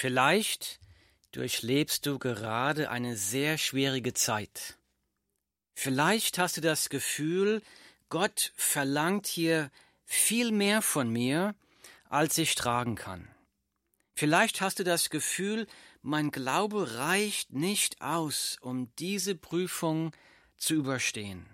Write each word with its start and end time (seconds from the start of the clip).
Vielleicht 0.00 0.78
durchlebst 1.32 2.06
du 2.06 2.20
gerade 2.20 2.88
eine 2.88 3.16
sehr 3.16 3.58
schwierige 3.58 4.14
Zeit. 4.14 4.78
Vielleicht 5.74 6.38
hast 6.38 6.56
du 6.56 6.60
das 6.60 6.88
Gefühl, 6.88 7.62
Gott 8.08 8.52
verlangt 8.54 9.26
hier 9.26 9.72
viel 10.04 10.52
mehr 10.52 10.82
von 10.82 11.10
mir, 11.10 11.56
als 12.08 12.38
ich 12.38 12.54
tragen 12.54 12.94
kann. 12.94 13.28
Vielleicht 14.14 14.60
hast 14.60 14.78
du 14.78 14.84
das 14.84 15.10
Gefühl, 15.10 15.66
mein 16.00 16.30
Glaube 16.30 16.94
reicht 16.94 17.52
nicht 17.52 18.00
aus, 18.00 18.56
um 18.60 18.94
diese 19.00 19.34
Prüfung 19.34 20.12
zu 20.56 20.74
überstehen. 20.74 21.44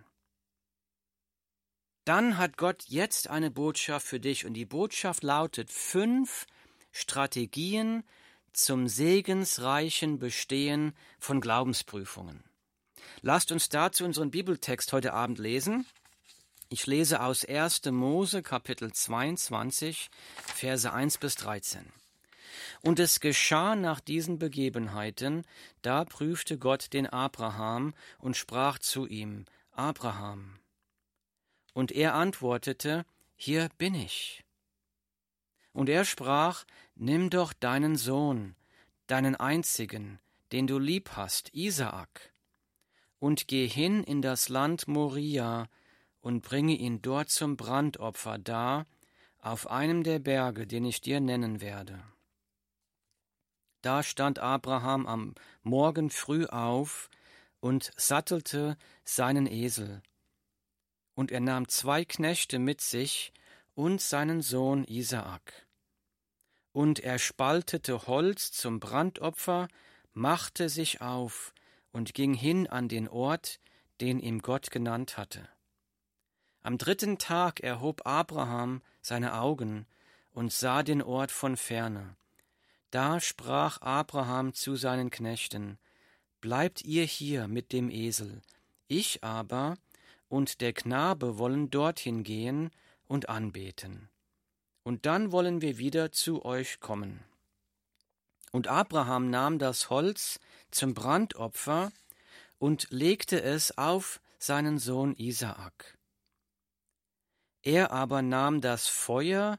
Dann 2.05 2.37
hat 2.37 2.59
Gott 2.59 2.83
jetzt 2.89 3.31
eine 3.31 3.51
Botschaft 3.51 4.07
für 4.07 4.21
dich 4.21 4.45
und 4.45 4.53
die 4.53 4.67
Botschaft 4.67 5.23
lautet 5.23 5.71
fünf 5.71 6.47
Strategien 6.93 8.05
zum 8.57 8.89
segensreichen 8.89 10.19
Bestehen 10.19 10.95
von 11.19 11.41
Glaubensprüfungen. 11.41 12.45
Lasst 13.21 13.53
uns 13.53 13.69
dazu 13.69 14.05
unseren 14.05 14.31
Bibeltext 14.31 14.93
heute 14.93 15.13
Abend 15.13 15.39
lesen. 15.39 15.87
Ich 16.69 16.87
lese 16.87 17.23
aus 17.23 17.45
1. 17.45 17.83
Mose 17.87 18.43
Kapitel 18.43 18.93
22, 18.93 20.11
Verse 20.55 20.93
1 20.93 21.19
bis 21.19 21.35
13. 21.37 21.93
Und 22.83 22.99
es 22.99 23.21
geschah 23.21 23.77
nach 23.77 24.01
diesen 24.01 24.39
Begebenheiten, 24.39 25.45
da 25.83 26.05
prüfte 26.05 26.59
Gott 26.59 26.93
den 26.93 27.07
Abraham 27.07 27.95
und 28.19 28.37
sprach 28.37 28.79
zu 28.79 29.07
ihm, 29.07 29.45
Abraham. 29.73 30.59
Und 31.73 31.93
er 31.93 32.15
antwortete, 32.15 33.05
Hier 33.37 33.69
bin 33.79 33.95
ich. 33.95 34.44
Und 35.75 35.91
er 35.91 36.07
sprach, 36.07 36.65
Nimm 36.95 37.29
doch 37.29 37.53
deinen 37.53 37.97
Sohn, 37.97 38.55
deinen 39.09 39.35
einzigen, 39.35 40.21
den 40.53 40.67
du 40.67 40.79
lieb 40.79 41.11
hast, 41.17 41.53
Isaak, 41.53 42.33
und 43.19 43.49
geh 43.49 43.67
hin 43.67 44.05
in 44.05 44.23
das 44.23 44.49
Land 44.49 44.87
Moria 44.87 45.69
und 46.21 46.43
bringe 46.43 46.75
ihn 46.75 47.03
dort 47.03 47.31
zum 47.31 47.57
Brandopfer 47.57 48.39
dar, 48.39 48.87
auf 49.39 49.71
einem 49.71 50.05
der 50.05 50.21
Berge, 50.21 50.67
den 50.67 50.85
ich 50.85 51.01
dir 51.01 51.21
nennen 51.21 51.61
werde. 51.61 52.03
Da 53.83 54.03
stand 54.03 54.39
Abraham 54.39 55.07
am 55.07 55.35
Morgen 55.63 56.09
früh 56.09 56.47
auf 56.47 57.11
und 57.61 57.93
sattelte 57.97 58.79
seinen 59.05 59.47
Esel. 59.47 60.03
Und 61.15 61.31
er 61.31 61.41
nahm 61.41 61.69
zwei 61.69 62.05
Knechte 62.05 62.59
mit 62.59 62.81
sich 62.81 63.33
und 63.75 64.01
seinen 64.01 64.41
Sohn 64.41 64.85
Isaak. 64.85 65.64
Und 66.75 66.99
er 66.99 67.21
spaltete 67.21 68.09
Holz 68.09 68.51
zum 68.51 68.81
Brandopfer, 68.81 69.69
machte 70.13 70.69
sich 70.69 71.01
auf 71.01 71.55
und 71.93 72.15
ging 72.15 72.35
hin 72.35 72.67
an 72.67 72.89
den 72.89 73.07
Ort, 73.07 73.61
den 74.01 74.19
ihm 74.19 74.43
Gott 74.43 74.73
genannt 74.73 75.17
hatte. 75.17 75.49
Am 76.65 76.77
dritten 76.77 77.19
Tag 77.19 77.61
erhob 77.61 78.05
Abraham 78.07 78.83
seine 79.03 79.39
Augen 79.39 79.87
und 80.33 80.53
sah 80.53 80.83
den 80.83 81.01
Ort 81.01 81.31
von 81.31 81.57
ferne. 81.57 82.17
Da 82.91 83.21
sprach 83.21 83.81
Abraham 83.81 84.53
zu 84.53 84.75
seinen 84.75 85.11
Knechten, 85.11 85.79
Bleibt 86.41 86.83
ihr 86.83 87.05
hier 87.05 87.47
mit 87.47 87.73
dem 87.73 87.89
Esel, 87.89 88.43
ich 88.89 89.23
aber 89.23 89.77
und 90.27 90.61
der 90.61 90.73
Knabe 90.73 91.39
wollen 91.39 91.71
dorthin 91.71 92.25
gehen 92.25 92.73
und 93.07 93.29
anbeten. 93.29 94.11
Und 94.85 95.07
dann 95.07 95.33
wollen 95.33 95.61
wir 95.61 95.79
wieder 95.79 96.13
zu 96.13 96.45
euch 96.45 96.79
kommen. 96.79 97.25
Und 98.53 98.69
Abraham 98.69 99.29
nahm 99.29 99.59
das 99.59 99.91
Holz 99.91 100.39
zum 100.71 100.95
Brandopfer 100.95 101.91
und 102.59 102.87
legte 102.91 103.43
es 103.43 103.77
auf 103.77 104.21
seinen 104.39 104.79
Sohn 104.79 105.17
Isaak. 105.17 105.99
Er 107.63 107.91
aber 107.91 108.23
nahm 108.23 108.61
das 108.61 108.87
Feuer 108.87 109.59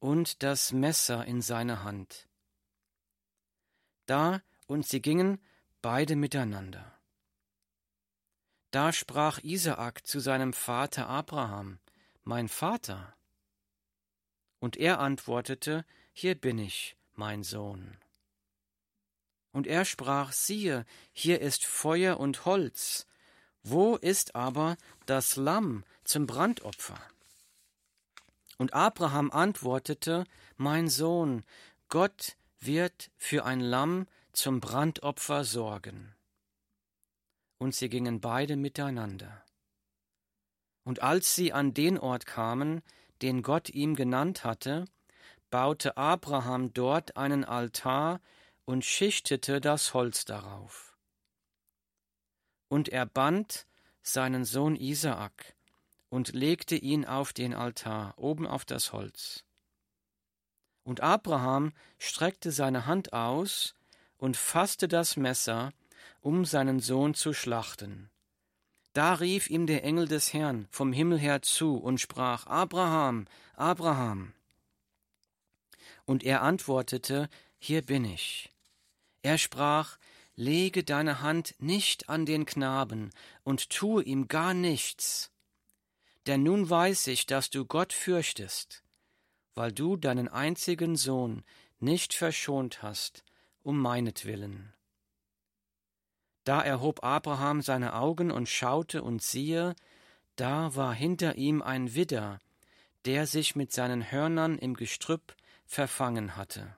und 0.00 0.42
das 0.42 0.72
Messer 0.72 1.24
in 1.24 1.40
seine 1.40 1.82
Hand 1.82 2.28
da 4.06 4.40
und 4.66 4.86
sie 4.86 5.00
gingen 5.00 5.40
beide 5.82 6.16
miteinander. 6.16 6.98
Da 8.70 8.92
sprach 8.92 9.38
Isaak 9.42 10.06
zu 10.06 10.20
seinem 10.20 10.52
Vater 10.52 11.08
Abraham, 11.08 11.78
Mein 12.24 12.48
Vater. 12.48 13.14
Und 14.64 14.78
er 14.78 14.98
antwortete, 14.98 15.84
Hier 16.14 16.34
bin 16.34 16.56
ich, 16.56 16.96
mein 17.16 17.42
Sohn. 17.42 17.98
Und 19.52 19.66
er 19.66 19.84
sprach, 19.84 20.32
siehe, 20.32 20.86
hier 21.12 21.42
ist 21.42 21.66
Feuer 21.66 22.18
und 22.18 22.46
Holz, 22.46 23.06
wo 23.62 23.96
ist 23.96 24.34
aber 24.34 24.78
das 25.04 25.36
Lamm 25.36 25.84
zum 26.04 26.26
Brandopfer? 26.26 26.98
Und 28.56 28.72
Abraham 28.72 29.30
antwortete, 29.32 30.24
Mein 30.56 30.88
Sohn, 30.88 31.44
Gott 31.90 32.34
wird 32.58 33.10
für 33.18 33.44
ein 33.44 33.60
Lamm 33.60 34.06
zum 34.32 34.60
Brandopfer 34.60 35.44
sorgen. 35.44 36.14
Und 37.58 37.74
sie 37.74 37.90
gingen 37.90 38.22
beide 38.22 38.56
miteinander. 38.56 39.44
Und 40.84 41.02
als 41.02 41.34
sie 41.34 41.52
an 41.52 41.74
den 41.74 41.98
Ort 41.98 42.24
kamen, 42.24 42.80
den 43.22 43.42
Gott 43.42 43.70
ihm 43.70 43.94
genannt 43.94 44.44
hatte, 44.44 44.86
baute 45.50 45.96
Abraham 45.96 46.72
dort 46.72 47.16
einen 47.16 47.44
Altar 47.44 48.20
und 48.64 48.84
schichtete 48.84 49.60
das 49.60 49.94
Holz 49.94 50.24
darauf. 50.24 50.96
Und 52.68 52.88
er 52.88 53.06
band 53.06 53.66
seinen 54.02 54.44
Sohn 54.44 54.76
Isaak 54.76 55.54
und 56.08 56.32
legte 56.32 56.76
ihn 56.76 57.04
auf 57.04 57.32
den 57.32 57.54
Altar 57.54 58.14
oben 58.16 58.46
auf 58.46 58.64
das 58.64 58.92
Holz. 58.92 59.44
Und 60.82 61.00
Abraham 61.00 61.72
streckte 61.98 62.52
seine 62.52 62.86
Hand 62.86 63.12
aus 63.12 63.74
und 64.16 64.36
fasste 64.36 64.86
das 64.86 65.16
Messer, 65.16 65.72
um 66.20 66.44
seinen 66.44 66.80
Sohn 66.80 67.14
zu 67.14 67.32
schlachten. 67.32 68.10
Da 68.94 69.14
rief 69.14 69.50
ihm 69.50 69.66
der 69.66 69.84
Engel 69.84 70.08
des 70.08 70.32
Herrn 70.32 70.66
vom 70.70 70.94
Himmel 70.94 71.18
her 71.18 71.42
zu 71.42 71.76
und 71.76 72.00
sprach 72.00 72.46
Abraham, 72.46 73.26
Abraham. 73.54 74.32
Und 76.06 76.24
er 76.24 76.40
antwortete, 76.40 77.28
Hier 77.58 77.82
bin 77.82 78.06
ich. 78.06 78.50
Er 79.22 79.36
sprach, 79.36 79.98
Lege 80.36 80.82
deine 80.82 81.20
Hand 81.20 81.54
nicht 81.58 82.08
an 82.08 82.24
den 82.24 82.46
Knaben 82.46 83.10
und 83.44 83.68
tue 83.68 84.02
ihm 84.02 84.28
gar 84.28 84.54
nichts. 84.54 85.30
Denn 86.26 86.42
nun 86.42 86.68
weiß 86.70 87.08
ich, 87.08 87.26
dass 87.26 87.50
du 87.50 87.66
Gott 87.66 87.92
fürchtest 87.92 88.84
weil 89.54 89.72
du 89.72 89.96
deinen 89.96 90.28
einzigen 90.28 90.96
Sohn 90.96 91.44
nicht 91.78 92.14
verschont 92.14 92.82
hast, 92.82 93.24
um 93.62 93.78
meinetwillen. 93.78 94.72
Da 96.44 96.60
erhob 96.60 97.02
Abraham 97.02 97.62
seine 97.62 97.94
Augen 97.94 98.30
und 98.30 98.48
schaute, 98.48 99.02
und 99.02 99.22
siehe, 99.22 99.74
da 100.36 100.74
war 100.76 100.94
hinter 100.94 101.36
ihm 101.36 101.62
ein 101.62 101.94
Widder, 101.94 102.38
der 103.04 103.26
sich 103.26 103.56
mit 103.56 103.72
seinen 103.72 104.10
Hörnern 104.10 104.58
im 104.58 104.74
Gestrüpp 104.74 105.34
verfangen 105.66 106.36
hatte. 106.36 106.76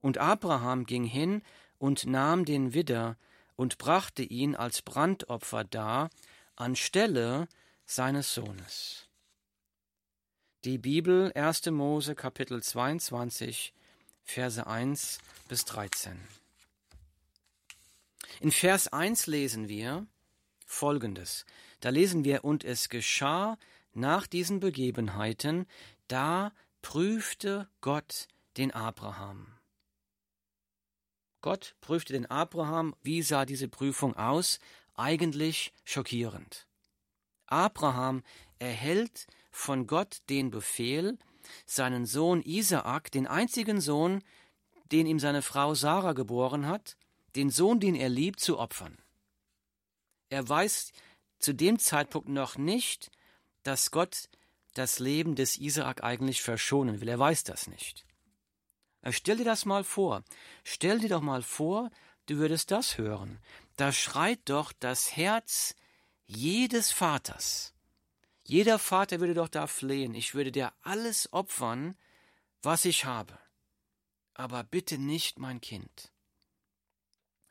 Und 0.00 0.18
Abraham 0.18 0.86
ging 0.86 1.04
hin 1.04 1.42
und 1.78 2.06
nahm 2.06 2.44
den 2.44 2.74
Widder 2.74 3.16
und 3.56 3.78
brachte 3.78 4.22
ihn 4.22 4.54
als 4.56 4.82
Brandopfer 4.82 5.64
dar, 5.64 6.10
anstelle 6.56 7.48
seines 7.84 8.34
Sohnes. 8.34 9.08
Die 10.64 10.78
Bibel 10.78 11.32
1. 11.34 11.66
Mose 11.66 12.14
Kapitel 12.14 12.62
22 12.62 13.72
Verse 14.24 14.64
1 14.64 15.18
bis 15.48 15.64
13. 15.64 16.16
In 18.40 18.50
Vers 18.50 18.88
1 18.88 19.26
lesen 19.26 19.68
wir 19.68 20.06
folgendes. 20.66 21.44
Da 21.80 21.90
lesen 21.90 22.24
wir, 22.24 22.44
und 22.44 22.64
es 22.64 22.88
geschah 22.88 23.58
nach 23.92 24.26
diesen 24.26 24.60
Begebenheiten, 24.60 25.66
da 26.08 26.52
prüfte 26.80 27.68
Gott 27.80 28.28
den 28.56 28.70
Abraham. 28.72 29.46
Gott 31.40 31.74
prüfte 31.80 32.12
den 32.12 32.26
Abraham. 32.26 32.94
Wie 33.02 33.22
sah 33.22 33.44
diese 33.44 33.68
Prüfung 33.68 34.16
aus? 34.16 34.60
Eigentlich 34.94 35.72
schockierend. 35.84 36.66
Abraham 37.46 38.22
erhält 38.58 39.26
von 39.50 39.86
Gott 39.86 40.22
den 40.30 40.50
Befehl, 40.50 41.18
seinen 41.66 42.06
Sohn 42.06 42.42
Isaak, 42.42 43.10
den 43.10 43.26
einzigen 43.26 43.80
Sohn, 43.80 44.22
den 44.92 45.06
ihm 45.06 45.18
seine 45.18 45.42
Frau 45.42 45.74
Sarah 45.74 46.12
geboren 46.12 46.66
hat, 46.66 46.96
den 47.36 47.50
Sohn, 47.50 47.80
den 47.80 47.94
er 47.94 48.08
liebt, 48.08 48.40
zu 48.40 48.58
opfern. 48.58 48.98
Er 50.28 50.48
weiß 50.48 50.92
zu 51.38 51.54
dem 51.54 51.78
Zeitpunkt 51.78 52.28
noch 52.28 52.56
nicht, 52.56 53.10
dass 53.62 53.90
Gott 53.90 54.28
das 54.74 54.98
Leben 54.98 55.34
des 55.34 55.58
Isaak 55.58 56.02
eigentlich 56.02 56.42
verschonen 56.42 57.00
will. 57.00 57.08
Er 57.08 57.18
weiß 57.18 57.44
das 57.44 57.66
nicht. 57.66 58.06
Stell 59.10 59.36
dir 59.36 59.44
das 59.44 59.64
mal 59.64 59.84
vor. 59.84 60.22
Stell 60.64 61.00
dir 61.00 61.08
doch 61.08 61.20
mal 61.20 61.42
vor, 61.42 61.90
du 62.26 62.36
würdest 62.36 62.70
das 62.70 62.98
hören. 62.98 63.38
Da 63.76 63.92
schreit 63.92 64.40
doch 64.44 64.72
das 64.72 65.16
Herz 65.16 65.74
jedes 66.26 66.92
Vaters. 66.92 67.74
Jeder 68.44 68.78
Vater 68.78 69.20
würde 69.20 69.34
doch 69.34 69.48
da 69.48 69.66
flehen. 69.66 70.14
Ich 70.14 70.34
würde 70.34 70.52
dir 70.52 70.72
alles 70.82 71.32
opfern, 71.32 71.96
was 72.62 72.84
ich 72.84 73.04
habe. 73.04 73.38
Aber 74.34 74.64
bitte 74.64 74.98
nicht 74.98 75.38
mein 75.38 75.60
Kind. 75.60 76.11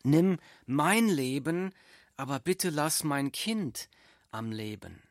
Nimm 0.03 0.37
mein 0.65 1.07
Leben, 1.07 1.73
aber 2.17 2.39
bitte 2.39 2.69
lass 2.69 3.03
mein 3.03 3.31
Kind 3.31 3.89
am 4.31 4.51
Leben. 4.51 5.01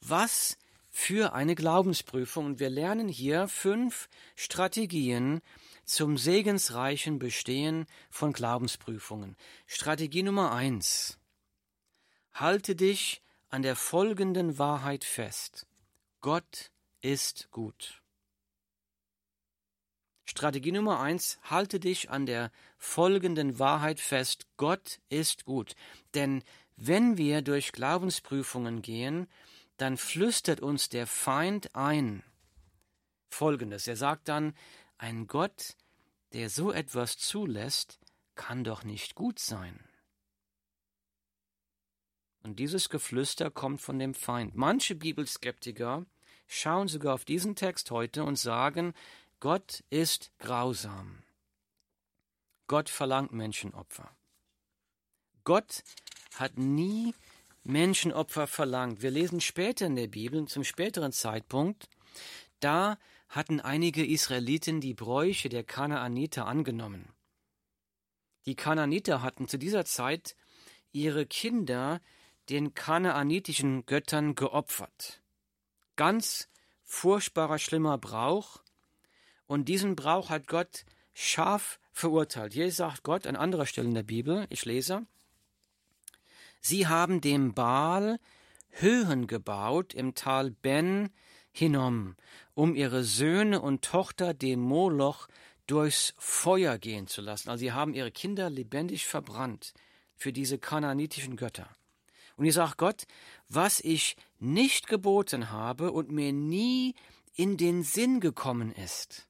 Was 0.00 0.56
für 0.94 1.34
eine 1.34 1.56
Glaubensprüfung. 1.56 2.46
Und 2.46 2.60
wir 2.60 2.70
lernen 2.70 3.08
hier 3.08 3.48
fünf 3.48 4.08
Strategien 4.36 5.40
zum 5.84 6.16
segensreichen 6.16 7.18
Bestehen 7.18 7.86
von 8.10 8.32
Glaubensprüfungen. 8.32 9.36
Strategie 9.66 10.22
Nummer 10.22 10.52
eins. 10.52 11.18
Halte 12.32 12.76
dich 12.76 13.22
an 13.50 13.62
der 13.62 13.74
folgenden 13.74 14.56
Wahrheit 14.58 15.02
fest. 15.02 15.66
Gott 16.20 16.70
ist 17.00 17.50
gut. 17.50 18.03
Strategie 20.24 20.72
Nummer 20.72 21.00
eins, 21.00 21.38
halte 21.42 21.78
dich 21.78 22.10
an 22.10 22.26
der 22.26 22.50
folgenden 22.78 23.58
Wahrheit 23.58 24.00
fest. 24.00 24.46
Gott 24.56 25.00
ist 25.08 25.44
gut. 25.44 25.76
Denn 26.14 26.42
wenn 26.76 27.18
wir 27.18 27.42
durch 27.42 27.72
Glaubensprüfungen 27.72 28.82
gehen, 28.82 29.28
dann 29.76 29.96
flüstert 29.96 30.60
uns 30.60 30.88
der 30.88 31.06
Feind 31.06 31.74
ein 31.74 32.22
Folgendes. 33.28 33.86
Er 33.86 33.96
sagt 33.96 34.28
dann, 34.28 34.54
ein 34.98 35.26
Gott, 35.26 35.76
der 36.32 36.48
so 36.48 36.72
etwas 36.72 37.18
zulässt, 37.18 37.98
kann 38.34 38.64
doch 38.64 38.84
nicht 38.84 39.14
gut 39.14 39.38
sein. 39.38 39.78
Und 42.42 42.58
dieses 42.58 42.88
Geflüster 42.88 43.50
kommt 43.50 43.80
von 43.80 43.98
dem 43.98 44.14
Feind. 44.14 44.54
Manche 44.54 44.94
Bibelskeptiker 44.94 46.04
schauen 46.46 46.88
sogar 46.88 47.14
auf 47.14 47.24
diesen 47.24 47.56
Text 47.56 47.90
heute 47.90 48.22
und 48.24 48.36
sagen, 48.36 48.92
Gott 49.44 49.84
ist 49.90 50.32
grausam. 50.38 51.22
Gott 52.66 52.88
verlangt 52.88 53.30
Menschenopfer. 53.34 54.16
Gott 55.44 55.84
hat 56.36 56.56
nie 56.56 57.14
Menschenopfer 57.62 58.46
verlangt. 58.46 59.02
Wir 59.02 59.10
lesen 59.10 59.42
später 59.42 59.84
in 59.84 59.96
der 59.96 60.06
Bibel, 60.06 60.48
zum 60.48 60.64
späteren 60.64 61.12
Zeitpunkt, 61.12 61.90
da 62.60 62.96
hatten 63.28 63.60
einige 63.60 64.02
Israeliten 64.06 64.80
die 64.80 64.94
Bräuche 64.94 65.50
der 65.50 65.62
Kanaaniter 65.62 66.46
angenommen. 66.46 67.12
Die 68.46 68.56
Kanaaniter 68.56 69.20
hatten 69.20 69.46
zu 69.46 69.58
dieser 69.58 69.84
Zeit 69.84 70.36
ihre 70.90 71.26
Kinder 71.26 72.00
den 72.48 72.72
kanaanitischen 72.72 73.84
Göttern 73.84 74.36
geopfert. 74.36 75.20
Ganz 75.96 76.48
furchtbarer, 76.82 77.58
schlimmer 77.58 77.98
Brauch. 77.98 78.63
Und 79.46 79.68
diesen 79.68 79.96
Brauch 79.96 80.30
hat 80.30 80.46
Gott 80.46 80.84
scharf 81.12 81.78
verurteilt. 81.92 82.54
Hier 82.54 82.70
sagt 82.72 83.02
Gott 83.02 83.26
an 83.26 83.36
anderer 83.36 83.66
Stelle 83.66 83.88
in 83.88 83.94
der 83.94 84.02
Bibel, 84.02 84.46
ich 84.50 84.64
lese, 84.64 85.06
Sie 86.60 86.86
haben 86.86 87.20
dem 87.20 87.52
Baal 87.52 88.18
Höhen 88.70 89.26
gebaut 89.26 89.92
im 89.92 90.14
Tal 90.14 90.50
Ben 90.50 91.10
Hinnom, 91.52 92.16
um 92.54 92.74
ihre 92.74 93.04
Söhne 93.04 93.60
und 93.60 93.84
Tochter 93.84 94.34
dem 94.34 94.60
Moloch 94.60 95.28
durchs 95.66 96.14
Feuer 96.18 96.78
gehen 96.78 97.06
zu 97.06 97.20
lassen. 97.20 97.50
Also 97.50 97.60
sie 97.60 97.72
haben 97.72 97.94
ihre 97.94 98.10
Kinder 98.10 98.50
lebendig 98.50 99.06
verbrannt 99.06 99.74
für 100.16 100.32
diese 100.32 100.58
kanaanitischen 100.58 101.36
Götter. 101.36 101.68
Und 102.36 102.46
ich 102.46 102.54
sage 102.54 102.74
Gott, 102.76 103.06
was 103.48 103.80
ich 103.80 104.16
nicht 104.40 104.88
geboten 104.88 105.50
habe 105.50 105.92
und 105.92 106.10
mir 106.10 106.32
nie 106.32 106.94
in 107.34 107.56
den 107.56 107.82
Sinn 107.82 108.20
gekommen 108.20 108.72
ist. 108.72 109.28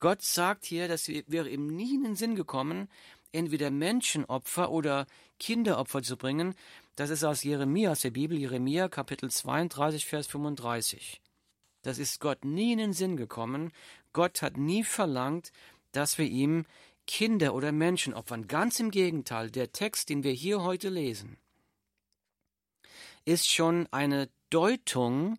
Gott 0.00 0.22
sagt 0.22 0.64
hier, 0.64 0.88
das 0.88 1.08
wäre 1.08 1.48
ihm 1.48 1.66
nie 1.66 1.94
in 1.94 2.04
den 2.04 2.16
Sinn 2.16 2.36
gekommen, 2.36 2.88
entweder 3.32 3.70
Menschenopfer 3.70 4.70
oder 4.70 5.06
Kinderopfer 5.38 6.02
zu 6.02 6.16
bringen. 6.16 6.54
Das 6.96 7.10
ist 7.10 7.24
aus 7.24 7.42
Jeremia, 7.42 7.92
aus 7.92 8.00
der 8.00 8.10
Bibel, 8.10 8.38
Jeremia 8.38 8.88
Kapitel 8.88 9.30
32, 9.30 10.06
Vers 10.06 10.26
35. 10.28 11.20
Das 11.82 11.98
ist 11.98 12.20
Gott 12.20 12.44
nie 12.44 12.72
in 12.72 12.78
den 12.78 12.92
Sinn 12.92 13.16
gekommen. 13.16 13.72
Gott 14.12 14.42
hat 14.42 14.56
nie 14.56 14.84
verlangt, 14.84 15.52
dass 15.92 16.18
wir 16.18 16.26
ihm 16.26 16.64
Kinder 17.06 17.54
oder 17.54 17.72
Menschen 17.72 18.14
opfern. 18.14 18.46
Ganz 18.46 18.80
im 18.80 18.90
Gegenteil, 18.90 19.50
der 19.50 19.72
Text, 19.72 20.10
den 20.10 20.22
wir 20.22 20.32
hier 20.32 20.62
heute 20.62 20.90
lesen, 20.90 21.38
ist 23.24 23.48
schon 23.48 23.86
eine 23.90 24.28
Deutung 24.50 25.38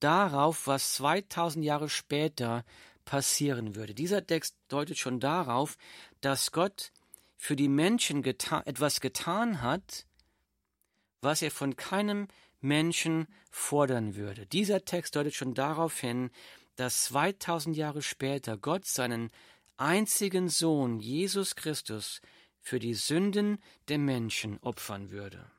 darauf, 0.00 0.66
was 0.66 0.94
2000 0.94 1.64
Jahre 1.64 1.88
später 1.88 2.64
passieren 3.12 3.74
würde. 3.74 3.92
Dieser 3.92 4.26
Text 4.26 4.56
deutet 4.68 4.96
schon 4.96 5.20
darauf, 5.20 5.76
dass 6.22 6.50
Gott 6.50 6.92
für 7.36 7.56
die 7.56 7.68
Menschen 7.68 8.22
geta 8.22 8.62
etwas 8.64 9.02
getan 9.02 9.60
hat, 9.60 10.06
was 11.20 11.42
er 11.42 11.50
von 11.50 11.76
keinem 11.76 12.28
Menschen 12.62 13.26
fordern 13.50 14.14
würde. 14.14 14.46
Dieser 14.46 14.86
Text 14.86 15.14
deutet 15.14 15.34
schon 15.34 15.52
darauf 15.52 16.00
hin, 16.00 16.30
dass 16.76 17.04
2000 17.04 17.76
Jahre 17.76 18.00
später 18.00 18.56
Gott 18.56 18.86
seinen 18.86 19.30
einzigen 19.76 20.48
Sohn 20.48 20.98
Jesus 20.98 21.54
Christus 21.54 22.22
für 22.62 22.78
die 22.78 22.94
Sünden 22.94 23.62
der 23.88 23.98
Menschen 23.98 24.58
opfern 24.62 25.10
würde. 25.10 25.50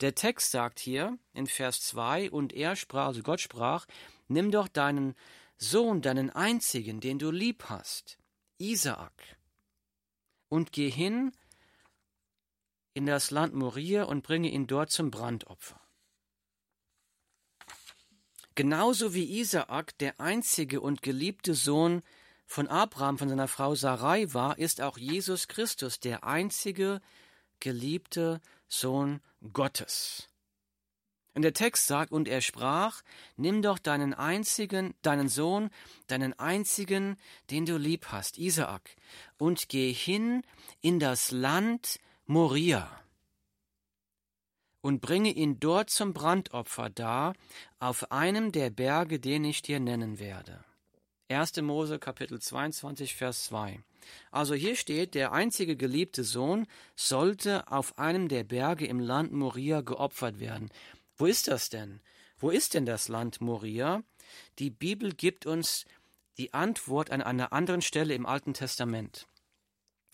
Der 0.00 0.14
Text 0.14 0.52
sagt 0.52 0.78
hier 0.78 1.18
in 1.34 1.48
Vers 1.48 1.80
2, 1.80 2.30
und 2.30 2.52
er 2.52 2.76
sprach, 2.76 3.06
also 3.06 3.24
Gott 3.24 3.40
sprach, 3.40 3.86
nimm 4.28 4.52
doch 4.52 4.68
deinen 4.68 5.16
Sohn, 5.62 6.02
deinen 6.02 6.30
einzigen, 6.30 7.00
den 7.00 7.20
du 7.20 7.30
lieb 7.30 7.66
hast, 7.68 8.18
Isaak, 8.58 9.38
und 10.48 10.72
geh 10.72 10.90
hin 10.90 11.30
in 12.94 13.06
das 13.06 13.30
Land 13.30 13.54
Moria 13.54 14.02
und 14.04 14.22
bringe 14.22 14.50
ihn 14.50 14.66
dort 14.66 14.90
zum 14.90 15.12
Brandopfer. 15.12 15.80
Genauso 18.56 19.14
wie 19.14 19.38
Isaak 19.38 19.96
der 19.98 20.18
einzige 20.20 20.80
und 20.80 21.00
geliebte 21.00 21.54
Sohn 21.54 22.02
von 22.44 22.66
Abraham, 22.66 23.16
von 23.16 23.28
seiner 23.28 23.48
Frau 23.48 23.76
Sarai 23.76 24.34
war, 24.34 24.58
ist 24.58 24.80
auch 24.80 24.98
Jesus 24.98 25.46
Christus 25.46 26.00
der 26.00 26.24
einzige 26.24 27.00
geliebte 27.60 28.40
Sohn 28.66 29.22
Gottes. 29.52 30.28
Und 31.34 31.42
der 31.42 31.54
Text 31.54 31.86
sagt, 31.86 32.12
und 32.12 32.28
er 32.28 32.42
sprach, 32.42 33.02
nimm 33.36 33.62
doch 33.62 33.78
deinen 33.78 34.12
einzigen, 34.12 34.94
deinen 35.02 35.28
Sohn, 35.28 35.70
deinen 36.06 36.38
einzigen, 36.38 37.16
den 37.50 37.64
du 37.64 37.78
lieb 37.78 38.06
hast, 38.08 38.38
Isaak, 38.38 38.96
und 39.38 39.68
geh 39.68 39.92
hin 39.92 40.42
in 40.80 40.98
das 40.98 41.30
Land 41.30 42.00
Moria 42.26 43.02
und 44.82 45.00
bringe 45.00 45.30
ihn 45.30 45.58
dort 45.58 45.88
zum 45.88 46.12
Brandopfer 46.12 46.90
dar, 46.90 47.34
auf 47.78 48.12
einem 48.12 48.52
der 48.52 48.68
Berge, 48.68 49.18
den 49.18 49.44
ich 49.44 49.62
dir 49.62 49.80
nennen 49.80 50.18
werde. 50.18 50.64
1. 51.28 51.56
Mose 51.62 51.98
Kapitel 51.98 52.40
22 52.40 53.14
Vers 53.14 53.44
2. 53.44 53.80
Also 54.30 54.54
hier 54.54 54.76
steht, 54.76 55.14
der 55.14 55.32
einzige 55.32 55.76
geliebte 55.76 56.24
Sohn 56.24 56.66
sollte 56.96 57.70
auf 57.70 57.96
einem 57.96 58.28
der 58.28 58.44
Berge 58.44 58.86
im 58.86 59.00
Land 59.00 59.32
Moria 59.32 59.80
geopfert 59.80 60.40
werden. 60.40 60.68
Wo 61.16 61.26
ist 61.26 61.48
das 61.48 61.68
denn? 61.68 62.00
Wo 62.38 62.50
ist 62.50 62.74
denn 62.74 62.86
das 62.86 63.08
Land 63.08 63.40
Moria? 63.40 64.02
Die 64.58 64.70
Bibel 64.70 65.12
gibt 65.12 65.46
uns 65.46 65.84
die 66.38 66.54
Antwort 66.54 67.10
an 67.10 67.22
einer 67.22 67.52
anderen 67.52 67.82
Stelle 67.82 68.14
im 68.14 68.26
Alten 68.26 68.54
Testament. 68.54 69.28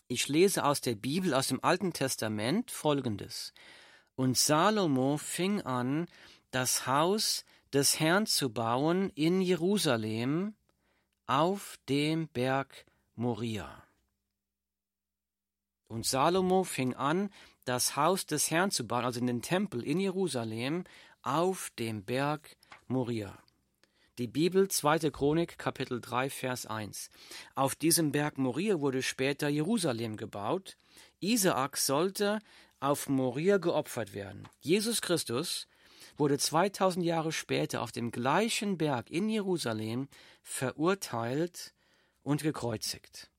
Ich 0.07 0.27
lese 0.27 0.65
aus 0.65 0.81
der 0.81 0.95
Bibel, 0.95 1.33
aus 1.33 1.47
dem 1.47 1.63
Alten 1.63 1.93
Testament 1.93 2.71
folgendes. 2.71 3.53
Und 4.15 4.37
Salomo 4.37 5.17
fing 5.17 5.61
an, 5.61 6.07
das 6.51 6.87
Haus 6.87 7.45
des 7.73 7.99
Herrn 7.99 8.25
zu 8.25 8.51
bauen 8.51 9.11
in 9.11 9.41
Jerusalem 9.41 10.55
auf 11.27 11.77
dem 11.87 12.27
Berg 12.27 12.85
Moria. 13.15 13.83
Und 15.87 16.05
Salomo 16.05 16.63
fing 16.63 16.95
an, 16.95 17.29
das 17.69 17.95
Haus 17.95 18.25
des 18.25 18.49
Herrn 18.49 18.71
zu 18.71 18.87
bauen, 18.87 19.05
also 19.05 19.19
in 19.19 19.27
den 19.27 19.43
Tempel 19.43 19.83
in 19.83 19.99
Jerusalem, 19.99 20.85
auf 21.21 21.69
dem 21.77 22.03
Berg 22.03 22.57
Moria. 22.87 23.37
Die 24.17 24.25
Bibel, 24.25 24.67
2. 24.67 25.11
Chronik, 25.11 25.59
Kapitel 25.59 26.01
3, 26.01 26.31
Vers 26.31 26.65
1. 26.65 27.11
Auf 27.53 27.75
diesem 27.75 28.11
Berg 28.11 28.39
Moria 28.39 28.79
wurde 28.79 29.03
später 29.03 29.49
Jerusalem 29.49 30.17
gebaut. 30.17 30.77
Isaak 31.19 31.77
sollte 31.77 32.39
auf 32.79 33.07
Moria 33.07 33.59
geopfert 33.59 34.15
werden. 34.15 34.49
Jesus 34.61 35.03
Christus, 35.03 35.67
wurde 36.17 36.39
2000 36.39 37.05
Jahre 37.05 37.31
später 37.31 37.83
auf 37.83 37.91
dem 37.91 38.09
gleichen 38.09 38.79
Berg 38.79 39.11
in 39.11 39.29
Jerusalem 39.29 40.07
verurteilt 40.41 41.75
und 42.23 42.41
gekreuzigt. 42.41 43.29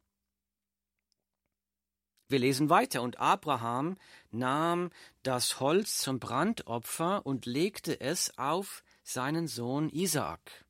Wir 2.31 2.39
lesen 2.39 2.71
weiter, 2.71 3.03
und 3.03 3.19
Abraham 3.19 3.97
nahm 4.31 4.91
das 5.25 5.59
Holz 5.59 5.99
zum 5.99 6.21
Brandopfer 6.21 7.27
und 7.27 7.45
legte 7.45 8.01
es 8.01 8.39
auf 8.39 8.85
seinen 9.03 9.49
Sohn 9.49 9.89
Isaak. 9.89 10.65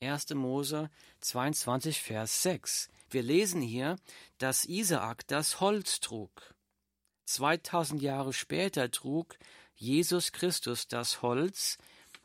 1. 0.00 0.30
Mose 0.30 0.88
22, 1.20 2.00
Vers 2.00 2.42
6. 2.42 2.88
Wir 3.10 3.22
lesen 3.22 3.60
hier, 3.60 3.96
dass 4.38 4.64
Isaak 4.64 5.26
das 5.26 5.60
Holz 5.60 6.00
trug. 6.00 6.54
2000 7.26 8.00
Jahre 8.00 8.32
später 8.32 8.90
trug 8.90 9.36
Jesus 9.74 10.32
Christus 10.32 10.88
das 10.88 11.20
Holz, 11.20 11.76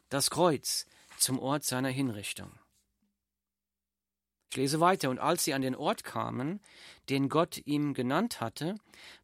das 0.08 0.30
Kreuz, 0.30 0.86
zum 1.18 1.38
Ort 1.38 1.66
seiner 1.66 1.90
Hinrichtung. 1.90 2.58
Ich 4.54 4.58
lese 4.58 4.80
weiter, 4.80 5.10
und 5.10 5.18
als 5.18 5.44
sie 5.44 5.56
an 5.56 5.64
den 5.64 5.74
Ort 5.74 6.04
kamen, 6.04 6.60
den 7.10 7.28
Gott 7.28 7.60
ihm 7.66 7.96
genannt 7.96 8.40
hatte, 8.40 8.76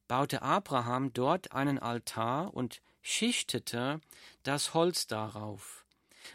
baute 0.07 0.41
Abraham 0.41 1.13
dort 1.13 1.51
einen 1.51 1.77
Altar 1.77 2.51
und 2.55 2.81
schichtete 3.03 4.01
das 4.41 4.73
Holz 4.73 5.05
darauf. 5.05 5.85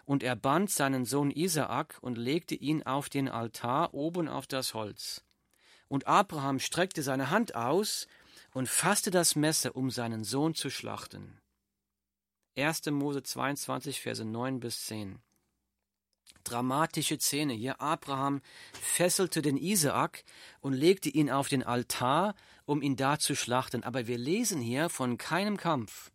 Und 0.04 0.22
er 0.22 0.36
band 0.36 0.70
seinen 0.70 1.06
Sohn 1.06 1.32
Isaak 1.32 1.98
und 2.02 2.16
legte 2.16 2.54
ihn 2.54 2.84
auf 2.84 3.08
den 3.08 3.28
Altar 3.28 3.94
oben 3.94 4.28
auf 4.28 4.46
das 4.46 4.74
Holz. 4.74 5.24
Und 5.88 6.06
Abraham 6.06 6.60
streckte 6.60 7.02
seine 7.02 7.30
Hand 7.30 7.56
aus 7.56 8.06
und 8.52 8.68
fasste 8.68 9.10
das 9.10 9.34
Messer, 9.34 9.74
um 9.74 9.90
seinen 9.90 10.22
Sohn 10.22 10.54
zu 10.54 10.70
schlachten. 10.70 11.40
1. 12.56 12.86
Mose 12.92 13.24
22, 13.24 14.00
Verse 14.00 14.24
9 14.24 14.60
bis 14.60 14.86
10 14.86 15.18
dramatische 16.44 17.18
Szene 17.18 17.54
hier. 17.54 17.80
Abraham 17.80 18.40
fesselte 18.80 19.42
den 19.42 19.56
Isaak 19.56 20.24
und 20.60 20.72
legte 20.72 21.08
ihn 21.08 21.30
auf 21.30 21.48
den 21.48 21.62
Altar, 21.62 22.34
um 22.66 22.82
ihn 22.82 22.96
da 22.96 23.18
zu 23.18 23.34
schlachten. 23.34 23.82
Aber 23.82 24.06
wir 24.06 24.18
lesen 24.18 24.60
hier 24.60 24.88
von 24.88 25.18
keinem 25.18 25.56
Kampf. 25.56 26.10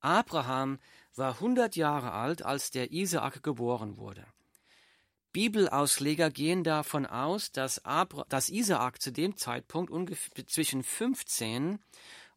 Abraham 0.00 0.78
war 1.16 1.34
100 1.34 1.76
Jahre 1.76 2.12
alt, 2.12 2.42
als 2.42 2.70
der 2.70 2.92
Isaak 2.92 3.42
geboren 3.42 3.96
wurde. 3.96 4.26
Bibelausleger 5.32 6.30
gehen 6.30 6.62
davon 6.62 7.06
aus, 7.06 7.50
dass, 7.50 7.84
Abra 7.84 8.24
dass 8.28 8.50
Isaak 8.50 9.02
zu 9.02 9.10
dem 9.10 9.36
Zeitpunkt 9.36 9.90
ungefähr 9.90 10.46
zwischen 10.46 10.84
15 10.84 11.80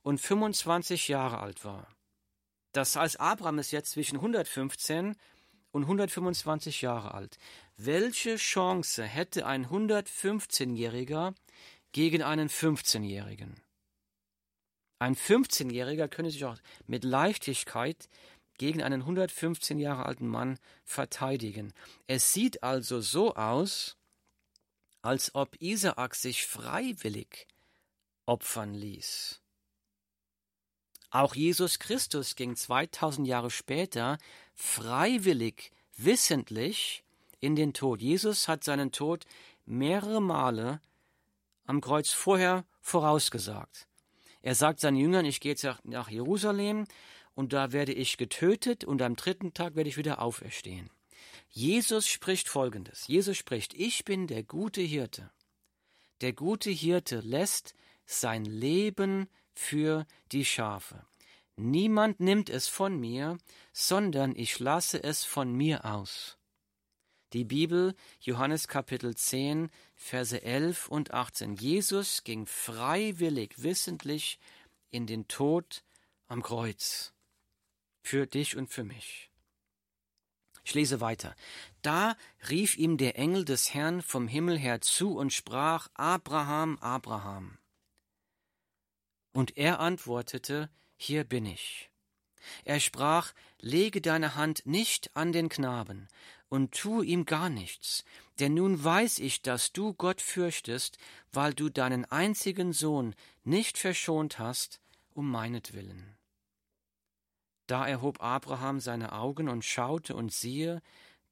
und 0.01 0.19
25 0.19 1.07
Jahre 1.07 1.39
alt 1.39 1.63
war. 1.63 1.87
Das 2.71 2.95
heißt, 2.95 3.19
Abraham 3.19 3.59
ist 3.59 3.71
jetzt 3.71 3.91
zwischen 3.91 4.17
115 4.17 5.15
und 5.77 5.83
125 5.83 6.81
Jahre 6.81 7.13
alt. 7.13 7.37
Welche 7.77 8.37
Chance 8.37 9.03
hätte 9.03 9.45
ein 9.45 9.67
115-Jähriger 9.67 11.35
gegen 11.91 12.23
einen 12.23 12.49
15-Jährigen? 12.49 13.61
Ein 14.99 15.15
15-Jähriger 15.15 16.07
könnte 16.07 16.31
sich 16.31 16.43
auch 16.45 16.57
mit 16.87 17.03
Leichtigkeit 17.03 18.09
gegen 18.57 18.81
einen 18.81 19.01
115 19.01 19.77
Jahre 19.77 20.07
alten 20.07 20.27
Mann 20.27 20.57
verteidigen. 20.83 21.71
Es 22.07 22.33
sieht 22.33 22.63
also 22.63 22.99
so 22.99 23.35
aus, 23.35 23.97
als 25.03 25.35
ob 25.35 25.61
Isaak 25.61 26.15
sich 26.15 26.47
freiwillig 26.47 27.47
opfern 28.25 28.73
ließ. 28.73 29.43
Auch 31.11 31.35
Jesus 31.35 31.77
Christus 31.77 32.35
ging 32.35 32.55
2000 32.55 33.27
Jahre 33.27 33.51
später 33.51 34.17
freiwillig, 34.57 35.71
wissentlich 35.95 37.03
in 37.39 37.55
den 37.55 37.73
Tod. 37.73 38.01
Jesus 38.01 38.47
hat 38.47 38.63
seinen 38.63 38.91
Tod 38.91 39.25
mehrere 39.65 40.21
Male 40.21 40.81
am 41.65 41.79
Kreuz 41.79 42.11
vorher 42.11 42.65
vorausgesagt. 42.81 43.87
Er 44.41 44.55
sagt 44.55 44.79
seinen 44.79 44.97
Jüngern, 44.97 45.25
ich 45.25 45.39
gehe 45.39 45.51
jetzt 45.51 45.67
nach 45.83 46.09
Jerusalem 46.09 46.87
und 47.35 47.53
da 47.53 47.71
werde 47.71 47.93
ich 47.93 48.17
getötet 48.17 48.83
und 48.83 49.01
am 49.01 49.15
dritten 49.15 49.53
Tag 49.53 49.75
werde 49.75 49.89
ich 49.89 49.97
wieder 49.97 50.21
auferstehen. 50.21 50.89
Jesus 51.49 52.07
spricht 52.07 52.49
Folgendes. 52.49 53.07
Jesus 53.07 53.37
spricht, 53.37 53.73
ich 53.73 54.05
bin 54.05 54.27
der 54.27 54.43
gute 54.43 54.81
Hirte. 54.81 55.29
Der 56.21 56.33
gute 56.33 56.71
Hirte 56.71 57.19
lässt 57.19 57.75
sein 58.05 58.45
Leben 58.45 59.29
für 59.53 60.07
die 60.31 60.45
Schafe. 60.45 61.05
Niemand 61.59 62.19
nimmt 62.19 62.51
es 62.51 62.67
von 62.67 62.99
mir, 62.99 63.39
sondern 63.73 64.35
ich 64.35 64.59
lasse 64.59 65.03
es 65.03 65.23
von 65.23 65.51
mir 65.51 65.85
aus. 65.85 66.37
Die 67.33 67.43
Bibel, 67.43 67.95
Johannes 68.21 68.67
Kapitel 68.67 69.15
10, 69.15 69.69
Verse 69.95 70.41
11 70.41 70.87
und 70.87 71.11
18. 71.11 71.55
Jesus 71.55 72.23
ging 72.23 72.45
freiwillig, 72.45 73.63
wissentlich 73.63 74.39
in 74.91 75.07
den 75.07 75.27
Tod 75.27 75.83
am 76.27 76.43
Kreuz. 76.43 77.13
Für 78.03 78.27
dich 78.27 78.55
und 78.55 78.69
für 78.69 78.83
mich. 78.83 79.31
Ich 80.63 80.75
lese 80.75 81.01
weiter. 81.01 81.35
Da 81.81 82.15
rief 82.49 82.77
ihm 82.77 82.97
der 82.97 83.17
Engel 83.17 83.45
des 83.45 83.73
Herrn 83.73 84.03
vom 84.03 84.27
Himmel 84.27 84.59
her 84.59 84.79
zu 84.81 85.17
und 85.17 85.33
sprach, 85.33 85.87
Abraham, 85.95 86.77
Abraham. 86.79 87.57
Und 89.33 89.57
er 89.57 89.79
antwortete, 89.79 90.69
hier 90.97 91.23
bin 91.23 91.45
ich. 91.45 91.89
Er 92.65 92.79
sprach, 92.79 93.33
lege 93.59 94.01
deine 94.01 94.35
Hand 94.35 94.65
nicht 94.65 95.15
an 95.15 95.31
den 95.31 95.49
Knaben 95.49 96.07
und 96.49 96.73
tu 96.73 97.01
ihm 97.01 97.25
gar 97.25 97.49
nichts, 97.49 98.03
denn 98.39 98.53
nun 98.53 98.83
weiß 98.83 99.19
ich, 99.19 99.41
dass 99.41 99.73
du 99.73 99.93
Gott 99.93 100.21
fürchtest, 100.21 100.97
weil 101.31 101.53
du 101.53 101.69
deinen 101.69 102.05
einzigen 102.05 102.73
Sohn 102.73 103.15
nicht 103.43 103.77
verschont 103.77 104.39
hast, 104.39 104.79
um 105.13 105.29
meinetwillen. 105.29 106.17
Da 107.67 107.85
erhob 107.85 108.21
Abraham 108.21 108.79
seine 108.79 109.11
Augen 109.11 109.49
und 109.49 109.65
schaute, 109.65 110.15
und 110.15 110.31
siehe, 110.31 110.81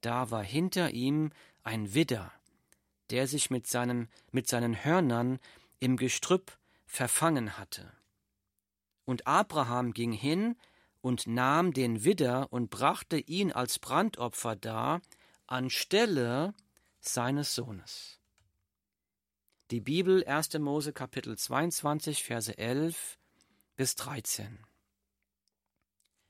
da 0.01 0.31
war 0.31 0.43
hinter 0.43 0.91
ihm 0.91 1.31
ein 1.63 1.93
Widder, 1.93 2.31
der 3.09 3.27
sich 3.27 3.49
mit, 3.49 3.67
seinem, 3.67 4.09
mit 4.31 4.47
seinen 4.47 4.83
Hörnern 4.83 5.39
im 5.79 5.95
Gestrüpp 5.95 6.57
verfangen 6.85 7.57
hatte. 7.57 7.91
Und 9.05 9.27
Abraham 9.27 9.93
ging 9.93 10.11
hin 10.11 10.55
und 11.01 11.27
nahm 11.27 11.73
den 11.73 12.03
Widder 12.03 12.51
und 12.51 12.69
brachte 12.69 13.17
ihn 13.17 13.51
als 13.51 13.79
Brandopfer 13.79 14.55
dar, 14.55 15.01
anstelle 15.47 16.53
seines 16.99 17.53
Sohnes. 17.53 18.19
Die 19.71 19.81
Bibel 19.81 20.23
1. 20.23 20.59
Mose 20.59 20.93
Kapitel 20.93 21.37
22 21.37 22.23
Verse 22.23 22.57
11 22.57 23.17
bis 23.75 23.95
13. 23.95 24.59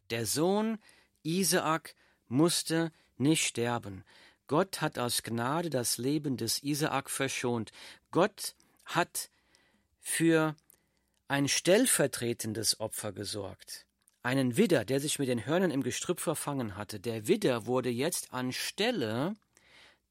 Der 0.10 0.26
Sohn 0.26 0.78
Isaak 1.24 1.96
musste 2.28 2.92
nicht 3.18 3.46
sterben. 3.46 4.04
Gott 4.48 4.82
hat 4.82 5.00
aus 5.00 5.24
Gnade 5.24 5.70
das 5.70 5.98
Leben 5.98 6.38
des 6.38 6.62
Isaak 6.64 7.10
verschont. 7.10 7.72
Gott 8.12 8.56
hat 8.86 9.30
für 10.00 10.56
ein 11.28 11.48
stellvertretendes 11.48 12.80
Opfer 12.80 13.12
gesorgt. 13.12 13.88
Einen 14.22 14.58
Widder, 14.58 14.86
der 14.86 15.00
sich 15.00 15.18
mit 15.18 15.28
den 15.28 15.46
Hörnern 15.46 15.72
im 15.72 15.82
Gestrüpp 15.82 16.20
verfangen 16.20 16.78
hatte. 16.78 17.00
Der 17.00 17.28
Widder 17.28 17.66
wurde 17.66 17.90
jetzt 17.90 18.34
anstelle 18.34 19.36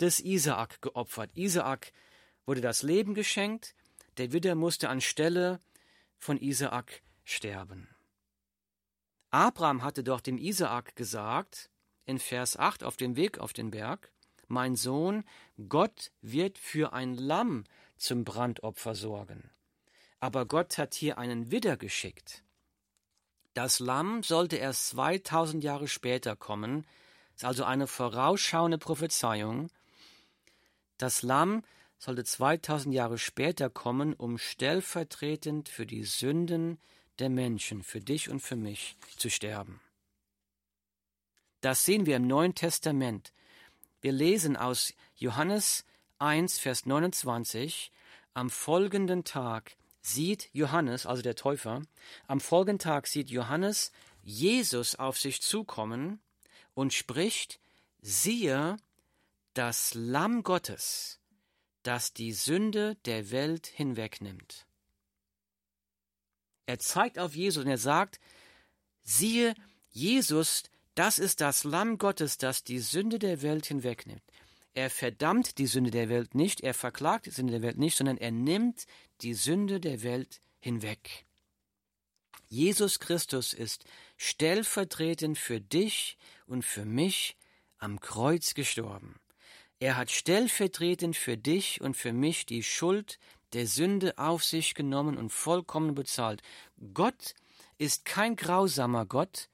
des 0.00 0.20
Isaak 0.20 0.82
geopfert. 0.82 1.30
Isaak 1.34 1.92
wurde 2.46 2.60
das 2.60 2.82
Leben 2.82 3.14
geschenkt, 3.14 3.74
der 4.18 4.32
Widder 4.32 4.54
musste 4.54 4.88
anstelle 4.88 5.60
von 6.18 6.36
Isaak 6.36 7.02
sterben. 7.24 7.88
Abraham 9.30 9.82
hatte 9.82 10.04
doch 10.04 10.20
dem 10.20 10.38
Isaak 10.38 10.94
gesagt, 10.96 11.70
in 12.06 12.18
Vers 12.18 12.56
8 12.56 12.84
auf 12.84 12.96
dem 12.96 13.16
Weg 13.16 13.38
auf 13.38 13.52
den 13.52 13.70
Berg, 13.70 14.12
mein 14.46 14.76
Sohn, 14.76 15.24
Gott 15.68 16.12
wird 16.20 16.58
für 16.58 16.92
ein 16.92 17.14
Lamm 17.14 17.64
zum 17.96 18.24
Brandopfer 18.24 18.94
sorgen. 18.94 19.50
Aber 20.20 20.46
Gott 20.46 20.78
hat 20.78 20.94
hier 20.94 21.18
einen 21.18 21.50
Widder 21.50 21.76
geschickt. 21.76 22.42
Das 23.54 23.78
Lamm 23.78 24.22
sollte 24.22 24.56
erst 24.56 24.88
2000 24.88 25.62
Jahre 25.62 25.86
später 25.86 26.34
kommen, 26.34 26.86
ist 27.36 27.44
also 27.44 27.64
eine 27.64 27.86
vorausschauende 27.86 28.78
Prophezeiung. 28.78 29.70
Das 30.98 31.22
Lamm 31.22 31.62
sollte 31.98 32.24
2000 32.24 32.94
Jahre 32.94 33.18
später 33.18 33.70
kommen, 33.70 34.14
um 34.14 34.38
stellvertretend 34.38 35.68
für 35.68 35.86
die 35.86 36.04
Sünden 36.04 36.78
der 37.18 37.30
Menschen, 37.30 37.82
für 37.82 38.00
dich 38.00 38.28
und 38.28 38.40
für 38.40 38.56
mich 38.56 38.96
zu 39.16 39.30
sterben. 39.30 39.80
Das 41.60 41.84
sehen 41.84 42.06
wir 42.06 42.16
im 42.16 42.26
Neuen 42.26 42.54
Testament. 42.54 43.32
Wir 44.00 44.12
lesen 44.12 44.56
aus 44.56 44.92
Johannes 45.16 45.84
1, 46.18 46.58
Vers 46.58 46.86
29, 46.86 47.90
am 48.34 48.50
folgenden 48.50 49.24
Tag 49.24 49.76
sieht 50.04 50.50
Johannes, 50.52 51.06
also 51.06 51.22
der 51.22 51.34
Täufer, 51.34 51.82
am 52.26 52.40
folgenden 52.40 52.78
Tag 52.78 53.06
sieht 53.06 53.30
Johannes 53.30 53.90
Jesus 54.22 54.96
auf 54.96 55.18
sich 55.18 55.40
zukommen 55.40 56.20
und 56.74 56.92
spricht, 56.92 57.58
siehe, 58.00 58.76
das 59.54 59.94
Lamm 59.94 60.42
Gottes, 60.42 61.20
das 61.82 62.12
die 62.12 62.32
Sünde 62.32 62.96
der 63.06 63.30
Welt 63.30 63.66
hinwegnimmt. 63.66 64.66
Er 66.66 66.78
zeigt 66.78 67.18
auf 67.18 67.34
Jesus 67.34 67.64
und 67.64 67.70
er 67.70 67.78
sagt, 67.78 68.20
siehe, 69.02 69.54
Jesus, 69.90 70.64
das 70.94 71.18
ist 71.18 71.40
das 71.40 71.64
Lamm 71.64 71.98
Gottes, 71.98 72.36
das 72.38 72.64
die 72.64 72.78
Sünde 72.78 73.18
der 73.18 73.42
Welt 73.42 73.66
hinwegnimmt. 73.66 74.22
Er 74.74 74.90
verdammt 74.90 75.58
die 75.58 75.66
Sünde 75.66 75.92
der 75.92 76.08
Welt 76.08 76.34
nicht, 76.34 76.60
er 76.60 76.74
verklagt 76.74 77.26
die 77.26 77.30
Sünde 77.30 77.52
der 77.52 77.62
Welt 77.62 77.78
nicht, 77.78 77.96
sondern 77.96 78.18
er 78.18 78.32
nimmt 78.32 78.86
die 79.20 79.34
Sünde 79.34 79.78
der 79.78 80.02
Welt 80.02 80.40
hinweg. 80.58 81.24
Jesus 82.48 82.98
Christus 82.98 83.52
ist 83.52 83.84
stellvertretend 84.16 85.38
für 85.38 85.60
dich 85.60 86.18
und 86.46 86.64
für 86.64 86.84
mich 86.84 87.36
am 87.78 88.00
Kreuz 88.00 88.54
gestorben. 88.54 89.20
Er 89.78 89.96
hat 89.96 90.10
stellvertretend 90.10 91.16
für 91.16 91.36
dich 91.36 91.80
und 91.80 91.96
für 91.96 92.12
mich 92.12 92.46
die 92.46 92.62
Schuld 92.62 93.18
der 93.52 93.66
Sünde 93.66 94.18
auf 94.18 94.44
sich 94.44 94.74
genommen 94.74 95.16
und 95.16 95.30
vollkommen 95.30 95.94
bezahlt. 95.94 96.42
Gott 96.94 97.34
ist 97.78 98.04
kein 98.04 98.34
grausamer 98.36 99.06
Gott, 99.06 99.48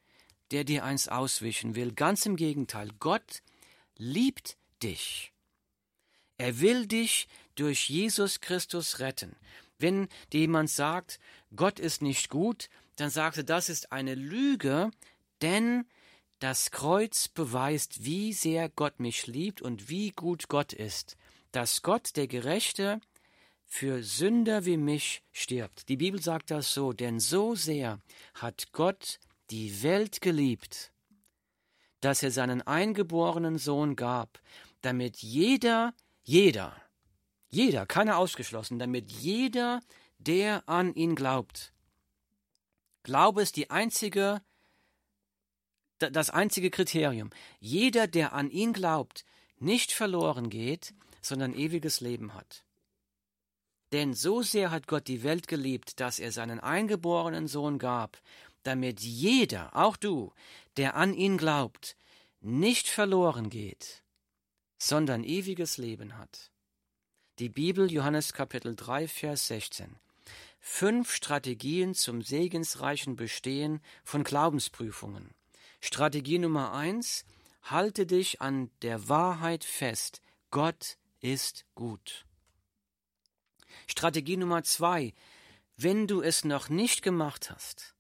der 0.50 0.64
dir 0.64 0.84
eins 0.84 1.08
auswischen 1.08 1.74
will. 1.74 1.92
Ganz 1.92 2.26
im 2.26 2.36
Gegenteil, 2.36 2.90
Gott 2.98 3.42
liebt 3.96 4.56
dich. 4.82 5.32
Er 6.38 6.60
will 6.60 6.86
dich 6.86 7.28
durch 7.54 7.88
Jesus 7.88 8.40
Christus 8.40 8.98
retten. 8.98 9.36
Wenn 9.78 10.08
jemand 10.32 10.70
sagt, 10.70 11.18
Gott 11.54 11.78
ist 11.78 12.02
nicht 12.02 12.30
gut, 12.30 12.68
dann 12.96 13.10
sagt 13.10 13.38
er, 13.38 13.44
das 13.44 13.68
ist 13.68 13.92
eine 13.92 14.14
Lüge, 14.14 14.90
denn 15.42 15.86
das 16.38 16.70
Kreuz 16.70 17.28
beweist, 17.28 18.04
wie 18.04 18.32
sehr 18.32 18.68
Gott 18.70 19.00
mich 19.00 19.26
liebt 19.26 19.60
und 19.60 19.88
wie 19.88 20.10
gut 20.10 20.48
Gott 20.48 20.72
ist, 20.72 21.16
dass 21.52 21.82
Gott, 21.82 22.16
der 22.16 22.26
Gerechte, 22.26 23.00
für 23.66 24.02
Sünder 24.02 24.64
wie 24.64 24.76
mich 24.76 25.22
stirbt. 25.32 25.88
Die 25.88 25.96
Bibel 25.96 26.20
sagt 26.20 26.50
das 26.50 26.74
so, 26.74 26.92
denn 26.92 27.20
so 27.20 27.54
sehr 27.54 28.00
hat 28.34 28.72
Gott 28.72 29.20
die 29.50 29.82
Welt 29.82 30.20
geliebt, 30.20 30.92
dass 32.00 32.22
er 32.22 32.30
seinen 32.30 32.62
eingeborenen 32.62 33.58
Sohn 33.58 33.94
gab, 33.94 34.40
damit 34.82 35.18
jeder, 35.18 35.94
jeder, 36.22 36.74
jeder, 37.48 37.86
keiner 37.86 38.18
ausgeschlossen, 38.18 38.78
damit 38.78 39.10
jeder, 39.10 39.80
der 40.18 40.68
an 40.68 40.94
ihn 40.94 41.14
glaubt. 41.14 41.72
Glaube 43.02 43.42
ist 43.42 43.56
die 43.56 43.70
einzige, 43.70 44.42
das 45.98 46.30
einzige 46.30 46.70
Kriterium. 46.70 47.30
Jeder, 47.58 48.06
der 48.06 48.32
an 48.32 48.50
ihn 48.50 48.72
glaubt, 48.72 49.24
nicht 49.58 49.92
verloren 49.92 50.48
geht, 50.50 50.94
sondern 51.20 51.54
ewiges 51.54 52.00
Leben 52.00 52.34
hat. 52.34 52.64
Denn 53.92 54.14
so 54.14 54.42
sehr 54.42 54.70
hat 54.70 54.86
Gott 54.86 55.08
die 55.08 55.22
Welt 55.22 55.48
geliebt, 55.48 56.00
dass 56.00 56.18
er 56.18 56.32
seinen 56.32 56.60
eingeborenen 56.60 57.48
Sohn 57.48 57.78
gab, 57.78 58.20
damit 58.62 59.00
jeder, 59.00 59.74
auch 59.76 59.96
du, 59.96 60.32
der 60.76 60.94
an 60.94 61.12
ihn 61.12 61.36
glaubt, 61.38 61.96
nicht 62.40 62.88
verloren 62.88 63.50
geht, 63.50 64.02
sondern 64.80 65.24
ewiges 65.24 65.76
Leben 65.76 66.16
hat. 66.16 66.50
Die 67.38 67.50
Bibel 67.50 67.92
Johannes 67.92 68.32
Kapitel 68.32 68.74
3 68.74 69.08
Vers 69.08 69.46
16. 69.48 69.96
Fünf 70.58 71.14
Strategien 71.14 71.94
zum 71.94 72.22
segensreichen 72.22 73.14
Bestehen 73.14 73.80
von 74.04 74.24
Glaubensprüfungen. 74.24 75.34
Strategie 75.80 76.38
Nummer 76.38 76.72
eins: 76.72 77.24
Halte 77.62 78.06
dich 78.06 78.40
an 78.40 78.70
der 78.80 79.08
Wahrheit 79.08 79.64
fest. 79.64 80.22
Gott 80.50 80.96
ist 81.20 81.66
gut. 81.74 82.24
Strategie 83.86 84.38
Nummer 84.38 84.62
zwei: 84.64 85.12
Wenn 85.76 86.06
du 86.06 86.22
es 86.22 86.44
noch 86.44 86.70
nicht 86.70 87.02
gemacht 87.02 87.50
hast, 87.50 87.94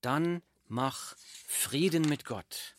dann 0.00 0.42
mach 0.66 1.14
Frieden 1.46 2.08
mit 2.08 2.24
Gott. 2.24 2.77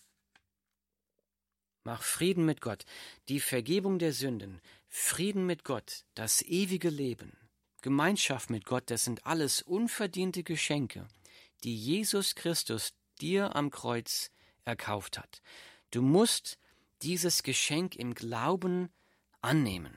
Mach 1.83 2.03
Frieden 2.03 2.45
mit 2.45 2.61
Gott, 2.61 2.85
die 3.29 3.39
Vergebung 3.39 3.99
der 3.99 4.13
Sünden, 4.13 4.61
Frieden 4.87 5.45
mit 5.45 5.63
Gott, 5.63 6.03
das 6.13 6.41
ewige 6.41 6.89
Leben, 6.89 7.37
Gemeinschaft 7.81 8.49
mit 8.49 8.65
Gott, 8.65 8.89
das 8.91 9.05
sind 9.05 9.25
alles 9.25 9.61
unverdiente 9.61 10.43
Geschenke, 10.43 11.07
die 11.63 11.75
Jesus 11.75 12.35
Christus 12.35 12.93
dir 13.21 13.55
am 13.55 13.69
Kreuz 13.71 14.31
erkauft 14.65 15.17
hat. 15.17 15.41
Du 15.91 16.01
musst 16.01 16.57
dieses 17.01 17.43
Geschenk 17.43 17.95
im 17.95 18.13
Glauben 18.13 18.89
annehmen. 19.41 19.95